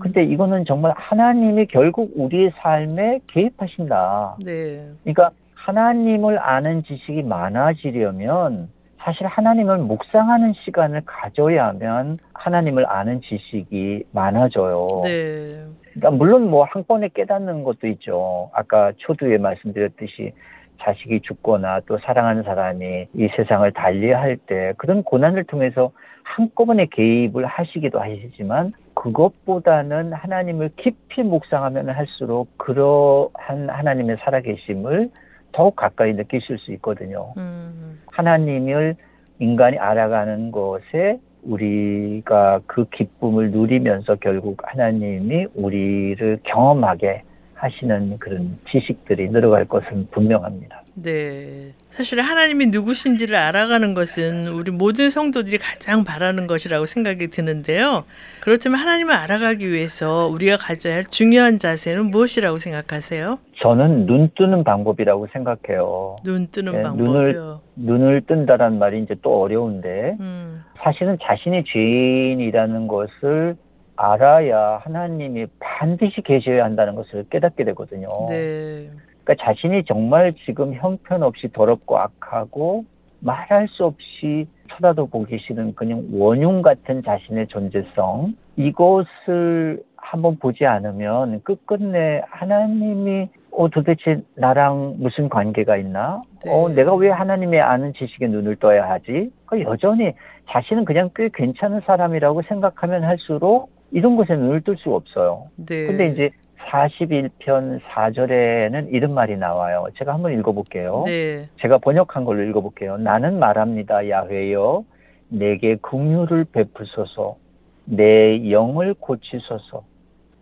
근데 0.00 0.24
이거는 0.24 0.64
정말 0.64 0.92
하나님이 0.96 1.66
결국 1.66 2.10
우리의 2.16 2.52
삶에 2.56 3.20
개입하신다. 3.28 4.38
네. 4.44 4.88
그러니까 5.04 5.30
하나님을 5.54 6.38
아는 6.40 6.82
지식이 6.82 7.22
많아지려면 7.22 8.68
사실 8.98 9.26
하나님을 9.26 9.78
묵상하는 9.78 10.54
시간을 10.64 11.02
가져야 11.04 11.66
하면 11.68 12.18
하나님을 12.32 12.90
아는 12.90 13.20
지식이 13.20 14.04
많아져요. 14.12 15.02
네. 15.04 15.64
그러니까 15.92 16.10
물론 16.10 16.50
뭐 16.50 16.64
한 16.64 16.82
번에 16.84 17.08
깨닫는 17.14 17.62
것도 17.62 17.86
있죠. 17.86 18.50
아까 18.52 18.92
초두에 18.96 19.38
말씀드렸듯이 19.38 20.32
자식이 20.80 21.20
죽거나 21.20 21.80
또 21.86 21.98
사랑하는 21.98 22.42
사람이 22.42 23.06
이 23.14 23.28
세상을 23.36 23.70
달리할 23.72 24.36
때 24.36 24.72
그런 24.76 25.02
고난을 25.02 25.44
통해서 25.44 25.92
한꺼번에 26.22 26.86
개입을 26.86 27.46
하시기도 27.46 28.00
하시지만 28.00 28.72
그것보다는 28.94 30.12
하나님을 30.12 30.70
깊이 30.76 31.22
묵상하면 31.22 31.90
할수록 31.90 32.48
그러한 32.58 33.68
하나님의 33.68 34.16
살아계심을 34.20 35.10
더욱 35.52 35.76
가까이 35.76 36.12
느끼실 36.14 36.58
수 36.58 36.72
있거든요. 36.72 37.32
음. 37.36 38.00
하나님을 38.06 38.96
인간이 39.38 39.78
알아가는 39.78 40.50
것에 40.50 41.20
우리가 41.42 42.60
그 42.66 42.86
기쁨을 42.90 43.50
누리면서 43.50 44.16
결국 44.16 44.58
하나님이 44.64 45.46
우리를 45.54 46.40
경험하게 46.44 47.22
하시는 47.54 48.18
그런 48.18 48.58
지식들이 48.70 49.28
늘어갈 49.30 49.66
것은 49.66 50.08
분명합니다. 50.10 50.82
네. 50.96 51.72
사실 51.90 52.20
하나님이 52.20 52.66
누구신지를 52.66 53.34
알아가는 53.36 53.94
것은 53.94 54.48
우리 54.48 54.70
모든 54.70 55.10
성도들이 55.10 55.58
가장 55.58 56.04
바라는 56.04 56.46
것이라고 56.46 56.86
생각이 56.86 57.28
드는데요. 57.28 58.04
그렇다면 58.40 58.78
하나님을 58.78 59.12
알아가기 59.14 59.70
위해서 59.70 60.28
우리가 60.28 60.56
가져야 60.56 60.96
할 60.96 61.04
중요한 61.04 61.58
자세는 61.58 62.10
무엇이라고 62.10 62.58
생각하세요? 62.58 63.38
저는 63.62 64.06
눈 64.06 64.30
뜨는 64.36 64.64
방법이라고 64.64 65.28
생각해요. 65.32 66.16
눈 66.24 66.48
뜨는 66.48 66.72
네, 66.72 66.82
방법이요. 66.82 67.60
눈을 67.76 68.22
뜬다란 68.26 68.78
말이 68.78 69.02
이제 69.02 69.14
또 69.22 69.42
어려운데 69.42 70.16
음. 70.20 70.62
사실은 70.82 71.16
자신이 71.22 71.64
죄인이라는 71.64 72.88
것을 72.88 73.56
알아야 73.96 74.80
하나님이 74.82 75.46
반드시 75.60 76.20
계셔야 76.22 76.64
한다는 76.64 76.94
것을 76.94 77.24
깨닫게 77.30 77.64
되거든요. 77.64 78.08
네. 78.28 78.90
그러니까 79.24 79.44
자신이 79.44 79.84
정말 79.84 80.34
지금 80.44 80.74
형편없이 80.74 81.52
더럽고 81.52 81.98
악하고 81.98 82.84
말할 83.20 83.68
수 83.68 83.84
없이 83.84 84.46
쳐다도 84.70 85.06
보기 85.06 85.38
싫은 85.38 85.74
그냥 85.74 86.04
원흉 86.12 86.62
같은 86.62 87.02
자신의 87.02 87.46
존재성 87.48 88.34
이것을 88.56 89.82
한번 89.96 90.38
보지 90.38 90.66
않으면 90.66 91.42
끝끝내 91.42 92.22
하나님이 92.28 93.28
어 93.50 93.68
도대체 93.68 94.20
나랑 94.34 94.96
무슨 94.98 95.28
관계가 95.28 95.76
있나? 95.76 96.20
네. 96.44 96.52
어 96.52 96.68
내가 96.68 96.94
왜 96.94 97.08
하나님의 97.08 97.60
아는 97.60 97.94
지식에 97.94 98.26
눈을 98.26 98.56
떠야 98.56 98.90
하지? 98.90 99.30
그 99.46 99.62
여전히 99.62 100.12
자신은 100.50 100.84
그냥 100.84 101.08
꽤 101.14 101.30
괜찮은 101.32 101.80
사람이라고 101.86 102.42
생각하면 102.42 103.04
할수록 103.04 103.70
이런 103.94 104.16
것에 104.16 104.34
눈을 104.34 104.62
뜰 104.62 104.76
수가 104.76 104.96
없어요. 104.96 105.50
네. 105.54 105.86
근데 105.86 106.08
이제 106.08 106.30
41편 106.68 107.80
4절에는 107.80 108.88
이런 108.90 109.14
말이 109.14 109.36
나와요. 109.36 109.86
제가 109.96 110.12
한번 110.12 110.32
읽어볼게요. 110.32 111.04
네. 111.06 111.48
제가 111.60 111.78
번역한 111.78 112.24
걸로 112.24 112.42
읽어볼게요. 112.42 112.96
나는 112.96 113.38
말합니다. 113.38 114.08
야훼여 114.08 114.82
내게 115.28 115.76
긍휼을 115.76 116.46
베푸소서 116.52 117.36
내 117.84 118.50
영을 118.50 118.94
고치소서 118.94 119.84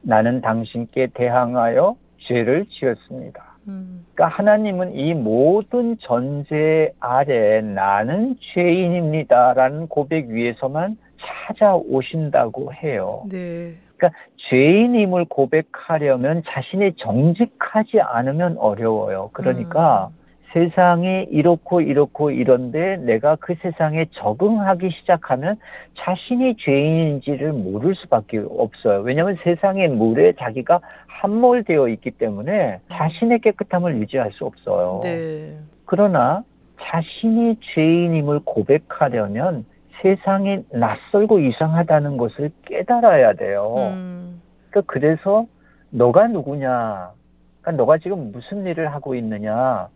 나는 0.00 0.40
당신께 0.40 1.08
대항하여 1.12 1.96
죄를 2.20 2.64
지었습니다. 2.70 3.52
음. 3.68 4.06
그러니까 4.14 4.36
하나님은 4.36 4.94
이 4.94 5.12
모든 5.12 5.98
전제 6.00 6.92
아래 7.00 7.60
나는 7.60 8.36
죄인입니다라는 8.54 9.88
고백 9.88 10.28
위에서만 10.28 10.96
찾아오신다고 11.24 12.72
해요. 12.74 13.22
네. 13.30 13.74
그러니까 13.96 14.18
죄인임을 14.50 15.26
고백하려면 15.26 16.42
자신이 16.48 16.94
정직하지 16.96 18.00
않으면 18.00 18.56
어려워요. 18.58 19.30
그러니까 19.32 20.10
음. 20.10 20.22
세상이 20.52 21.28
이렇고 21.30 21.80
이렇고 21.80 22.30
이런데 22.30 22.96
내가 22.98 23.36
그 23.36 23.54
세상에 23.62 24.06
적응하기 24.12 24.90
시작하면 24.90 25.56
자신이 25.98 26.56
죄인인지를 26.58 27.52
모를 27.52 27.94
수밖에 27.94 28.38
없어요. 28.38 29.00
왜냐하면 29.00 29.38
세상의 29.42 29.88
물에 29.88 30.34
자기가 30.38 30.80
함몰되어 31.06 31.88
있기 31.88 32.10
때문에 32.12 32.80
자신의 32.92 33.40
깨끗함을 33.40 33.96
유지할 33.98 34.32
수 34.32 34.44
없어요. 34.44 35.00
네. 35.02 35.56
그러나 35.86 36.42
자신이 36.80 37.56
죄인임을 37.74 38.40
고백하려면 38.44 39.64
세상이 40.02 40.64
낯설고 40.72 41.38
이상하다는 41.38 42.16
것을 42.16 42.50
깨달아야 42.66 43.34
돼요. 43.34 43.74
음. 43.78 44.42
그러니까 44.70 44.92
그래서 44.92 45.46
너가 45.90 46.26
누구냐? 46.26 47.12
그러니까 47.60 47.82
너가 47.82 47.98
지금 47.98 48.32
무슨 48.32 48.66
일을 48.66 48.92
하고 48.92 49.14
있느냐? 49.14 49.88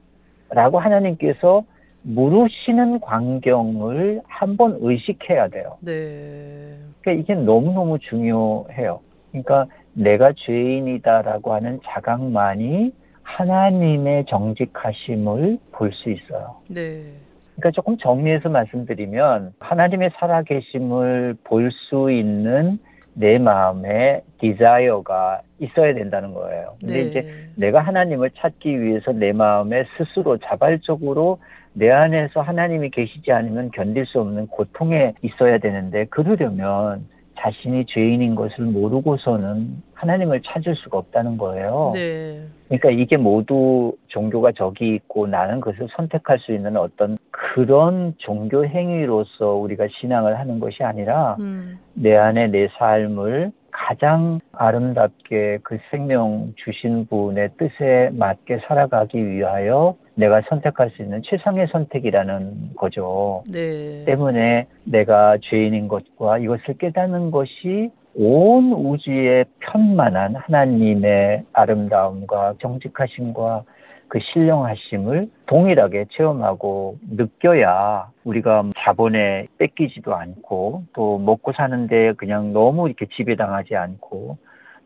라고 0.51 0.79
하나님께서 0.79 1.65
물으시는 2.03 3.01
광경을 3.01 4.23
한번 4.29 4.79
의식해야 4.81 5.49
돼요. 5.49 5.77
네. 5.81 6.79
그러니까 7.01 7.21
이게 7.23 7.35
너무너무 7.35 7.99
중요해요. 7.99 9.01
그러니까 9.33 9.67
내가 9.93 10.33
죄인이다라고 10.37 11.53
하는 11.53 11.81
자각만이 11.85 12.93
하나님의 13.25 14.27
정직하심을 14.27 15.59
볼 15.73 15.91
수 15.93 16.11
있어요. 16.11 16.57
네. 16.69 17.13
그러니까 17.57 17.71
조금 17.73 17.97
정리해서 17.99 18.49
말씀드리면 18.49 19.55
하나님의 19.59 20.11
살아계심을 20.19 21.37
볼 21.45 21.71
수 21.89 22.11
있는 22.11 22.79
내 23.15 23.39
마음에 23.39 24.21
디자이어가 24.41 25.41
있어야 25.59 25.95
된다는 25.95 26.35
거예요. 26.35 26.77
근데 26.81 26.95
네. 26.95 27.01
이제 27.09 27.27
내가 27.57 27.81
하나님을 27.81 28.31
찾기 28.37 28.83
위해서 28.83 29.13
내 29.13 29.33
마음에 29.33 29.85
스스로 29.97 30.37
자발적으로 30.37 31.39
내 31.73 31.91
안에서 31.91 32.43
하나님이 32.43 32.91
계시지 32.91 33.33
않으면 33.33 33.71
견딜 33.71 34.05
수 34.07 34.21
없는 34.21 34.49
고통에 34.49 35.15
있어야 35.23 35.59
되는데 35.59 36.05
그러려면 36.07 37.07
자신이 37.39 37.87
죄인인 37.87 38.35
것을 38.35 38.65
모르고서는 38.65 39.83
하나님을 39.95 40.43
찾을 40.43 40.75
수가 40.77 40.99
없다는 40.99 41.39
거예요. 41.39 41.93
네. 41.95 42.43
그러니까 42.69 42.91
이게 42.91 43.17
모두 43.17 43.95
종교가 44.09 44.53
저기 44.53 44.95
있고 44.95 45.27
나는 45.27 45.61
그것을 45.61 45.89
선택할 45.97 46.39
수 46.41 46.53
있는 46.53 46.77
어떤 46.77 47.19
그런 47.31 48.15
종교 48.19 48.67
행위로서 48.67 49.55
우리가 49.55 49.87
신앙을 50.01 50.39
하는 50.39 50.61
것이 50.61 50.83
아니라 50.83 51.37
음. 51.41 51.79
내 51.95 52.17
안에 52.17 52.49
내 52.49 52.69
삶을 52.79 53.53
가장 53.71 54.41
아름답게 54.53 55.59
그 55.63 55.79
생명 55.91 56.55
주신 56.57 57.07
분의 57.07 57.51
뜻에 57.59 58.11
맞게 58.15 58.61
살아가기 58.67 59.19
위하여 59.19 59.95
내가 60.17 60.43
선택할 60.49 60.91
수 60.91 61.03
있는 61.03 61.23
최상의 61.23 61.69
선택이라는 61.69 62.75
거죠. 62.77 63.45
네. 63.51 64.05
때문에 64.07 64.67
내가 64.85 65.37
죄인인 65.43 65.89
것과 65.89 66.39
이것을 66.39 66.79
깨닫는 66.79 67.31
것이 67.31 67.91
온 68.15 68.73
우주에 68.73 69.45
편만한 69.61 70.37
하나님의 70.37 71.45
아름다움과 71.53 72.55
정직하심과 72.61 73.65
그 74.09 74.19
신령하심을 74.33 75.29
동일하게 75.47 76.07
체험하고 76.13 76.97
느껴야 77.11 78.09
우리가 78.25 78.71
자본에 78.79 79.49
뺏기지도 79.59 80.15
않고 80.15 80.85
또 80.95 81.19
먹고 81.19 81.53
사는데 81.53 82.13
그냥 82.15 82.53
너무 82.53 82.87
이렇게 82.89 83.07
지배당하지 83.17 83.75
않고 83.77 84.39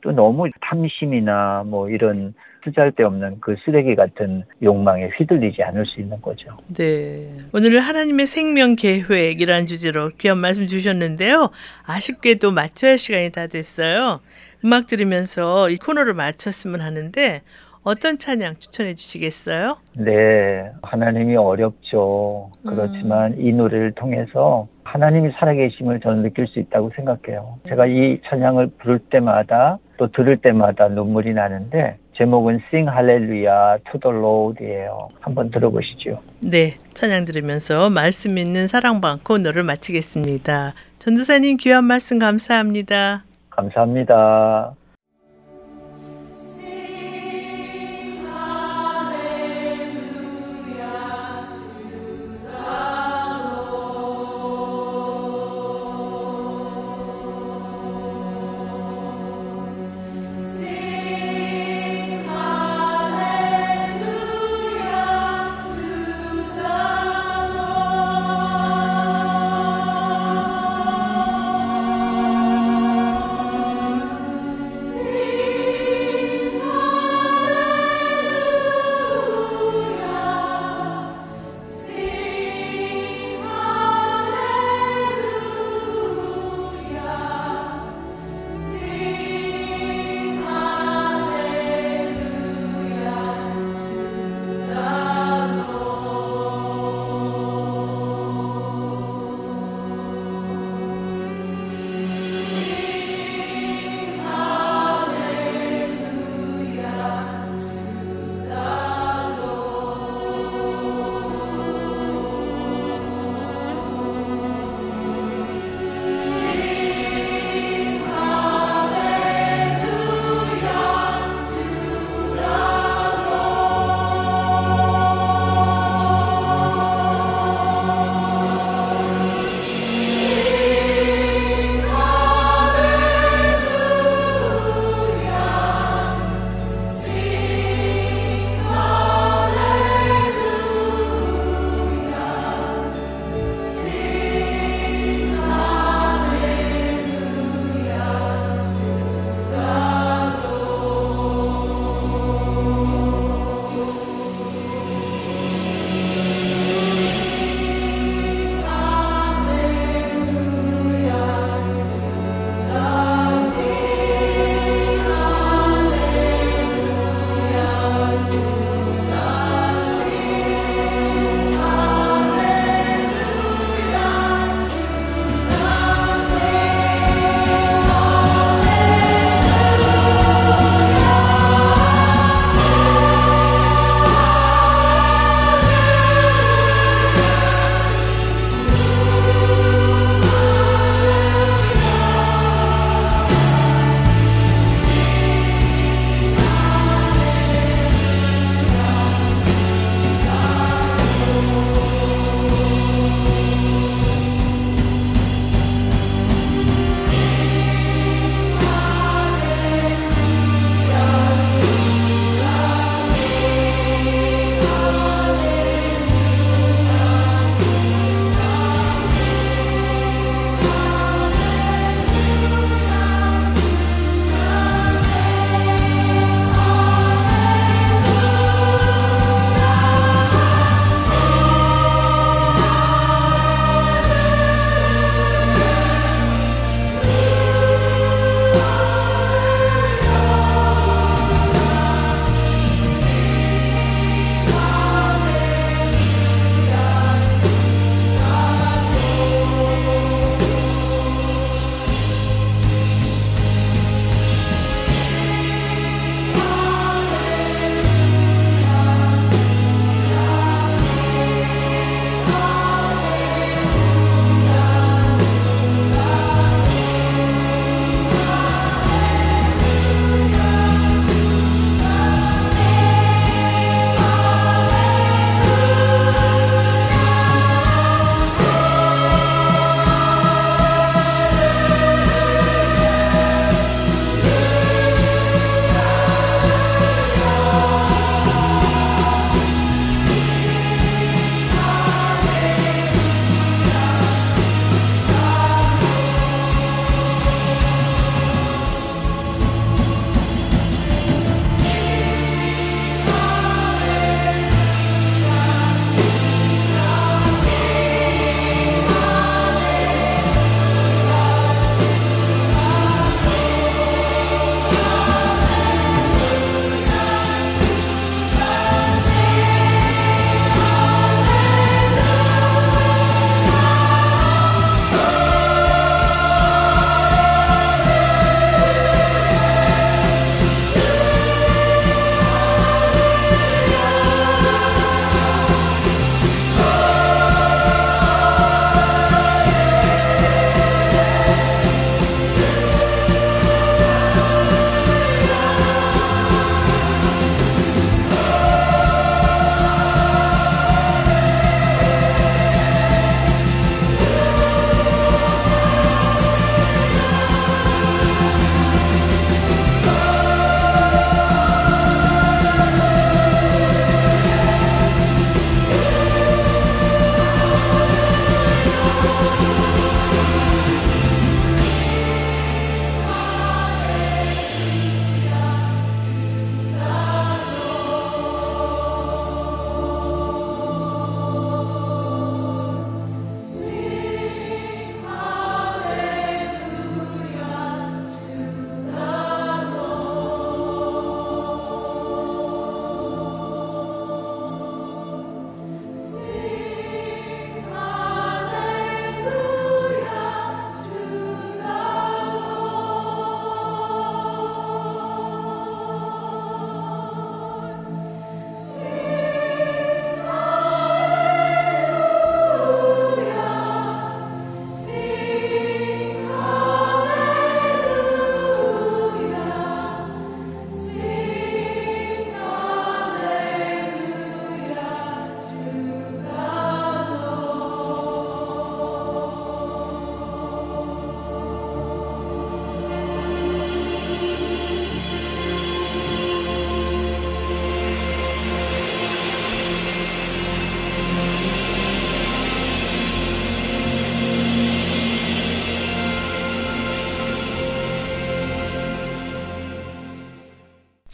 또 0.02 0.12
너무 0.12 0.48
탐심이나 0.60 1.64
뭐 1.66 1.88
이런 1.88 2.34
쓰잘데없는 2.64 3.38
그 3.40 3.56
쓰레기 3.64 3.94
같은 3.94 4.44
욕망에 4.62 5.08
휘둘리지 5.18 5.62
않을 5.62 5.86
수 5.86 6.00
있는 6.00 6.20
거죠. 6.20 6.56
네. 6.76 7.34
오늘 7.54 7.80
하나님의 7.80 8.26
생명 8.26 8.76
계획이라는 8.76 9.66
주제로 9.66 10.10
귀한 10.18 10.38
말씀 10.38 10.66
주셨는데요. 10.66 11.50
아쉽게도 11.86 12.50
마쳐야 12.50 12.92
할 12.92 12.98
시간이 12.98 13.30
다 13.30 13.46
됐어요. 13.46 14.20
음악 14.64 14.86
들으면서 14.86 15.70
이 15.70 15.76
코너를 15.76 16.12
마쳤으면 16.14 16.82
하는데 16.82 17.40
어떤 17.82 18.18
찬양 18.18 18.56
추천해 18.56 18.94
주시겠어요? 18.94 19.78
네, 19.96 20.70
하나님이 20.82 21.36
어렵죠. 21.36 22.50
그렇지만 22.66 23.38
이 23.38 23.52
노래를 23.52 23.92
통해서 23.92 24.68
하나님이 24.84 25.32
살아계심을 25.38 26.00
저는 26.00 26.22
느낄 26.22 26.46
수 26.46 26.58
있다고 26.58 26.90
생각해요. 26.94 27.58
제가 27.68 27.86
이 27.86 28.20
찬양을 28.26 28.72
부를 28.78 28.98
때마다 28.98 29.78
또 30.00 30.10
들을 30.10 30.38
때마다 30.38 30.88
눈물이 30.88 31.34
나는데 31.34 31.98
제목은 32.16 32.60
Sing 32.68 32.90
Hallelujah 32.90 33.82
to 33.92 34.00
the 34.00 34.16
Lord이에요. 34.16 35.10
한번 35.20 35.50
들어보시죠. 35.50 36.22
네. 36.40 36.78
찬양 36.94 37.26
들으면서 37.26 37.90
말씀 37.90 38.38
있는 38.38 38.66
사랑방 38.66 39.18
코너를 39.22 39.62
마치겠습니다. 39.62 40.72
전도사님 40.98 41.58
귀한 41.58 41.84
말씀 41.84 42.18
감사합니다. 42.18 43.24
감사합니다. 43.50 44.74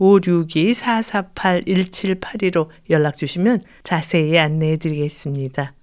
562-448-1782로 0.00 2.68
연락 2.88 3.16
주시면 3.16 3.62
자세히 3.82 4.38
안내해 4.38 4.76
드리겠습니다. 4.76 5.74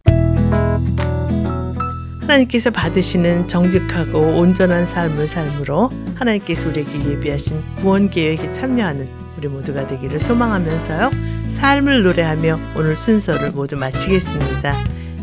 하나님께서 2.21 2.71
받으시는 2.71 3.47
정직하고 3.47 4.19
온전한 4.19 4.85
삶을 4.85 5.29
삶으로 5.29 5.89
하나님께서 6.15 6.67
우리에게 6.69 7.11
예비하신 7.11 7.61
구원 7.77 8.09
계획에 8.09 8.51
참여하는 8.51 9.07
우리 9.37 9.47
모두가 9.47 9.87
되기를 9.87 10.19
소망하면서요. 10.19 11.11
삶을 11.49 12.03
노래하며 12.03 12.59
오늘 12.75 12.97
순서를 12.97 13.51
모두 13.51 13.77
마치겠습니다. 13.77 14.73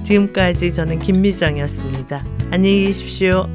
지금까지 0.02 0.72
저는 0.72 1.00
김미정이었습니다. 1.00 2.24
안녕히 2.50 2.86
계십시오. 2.86 3.46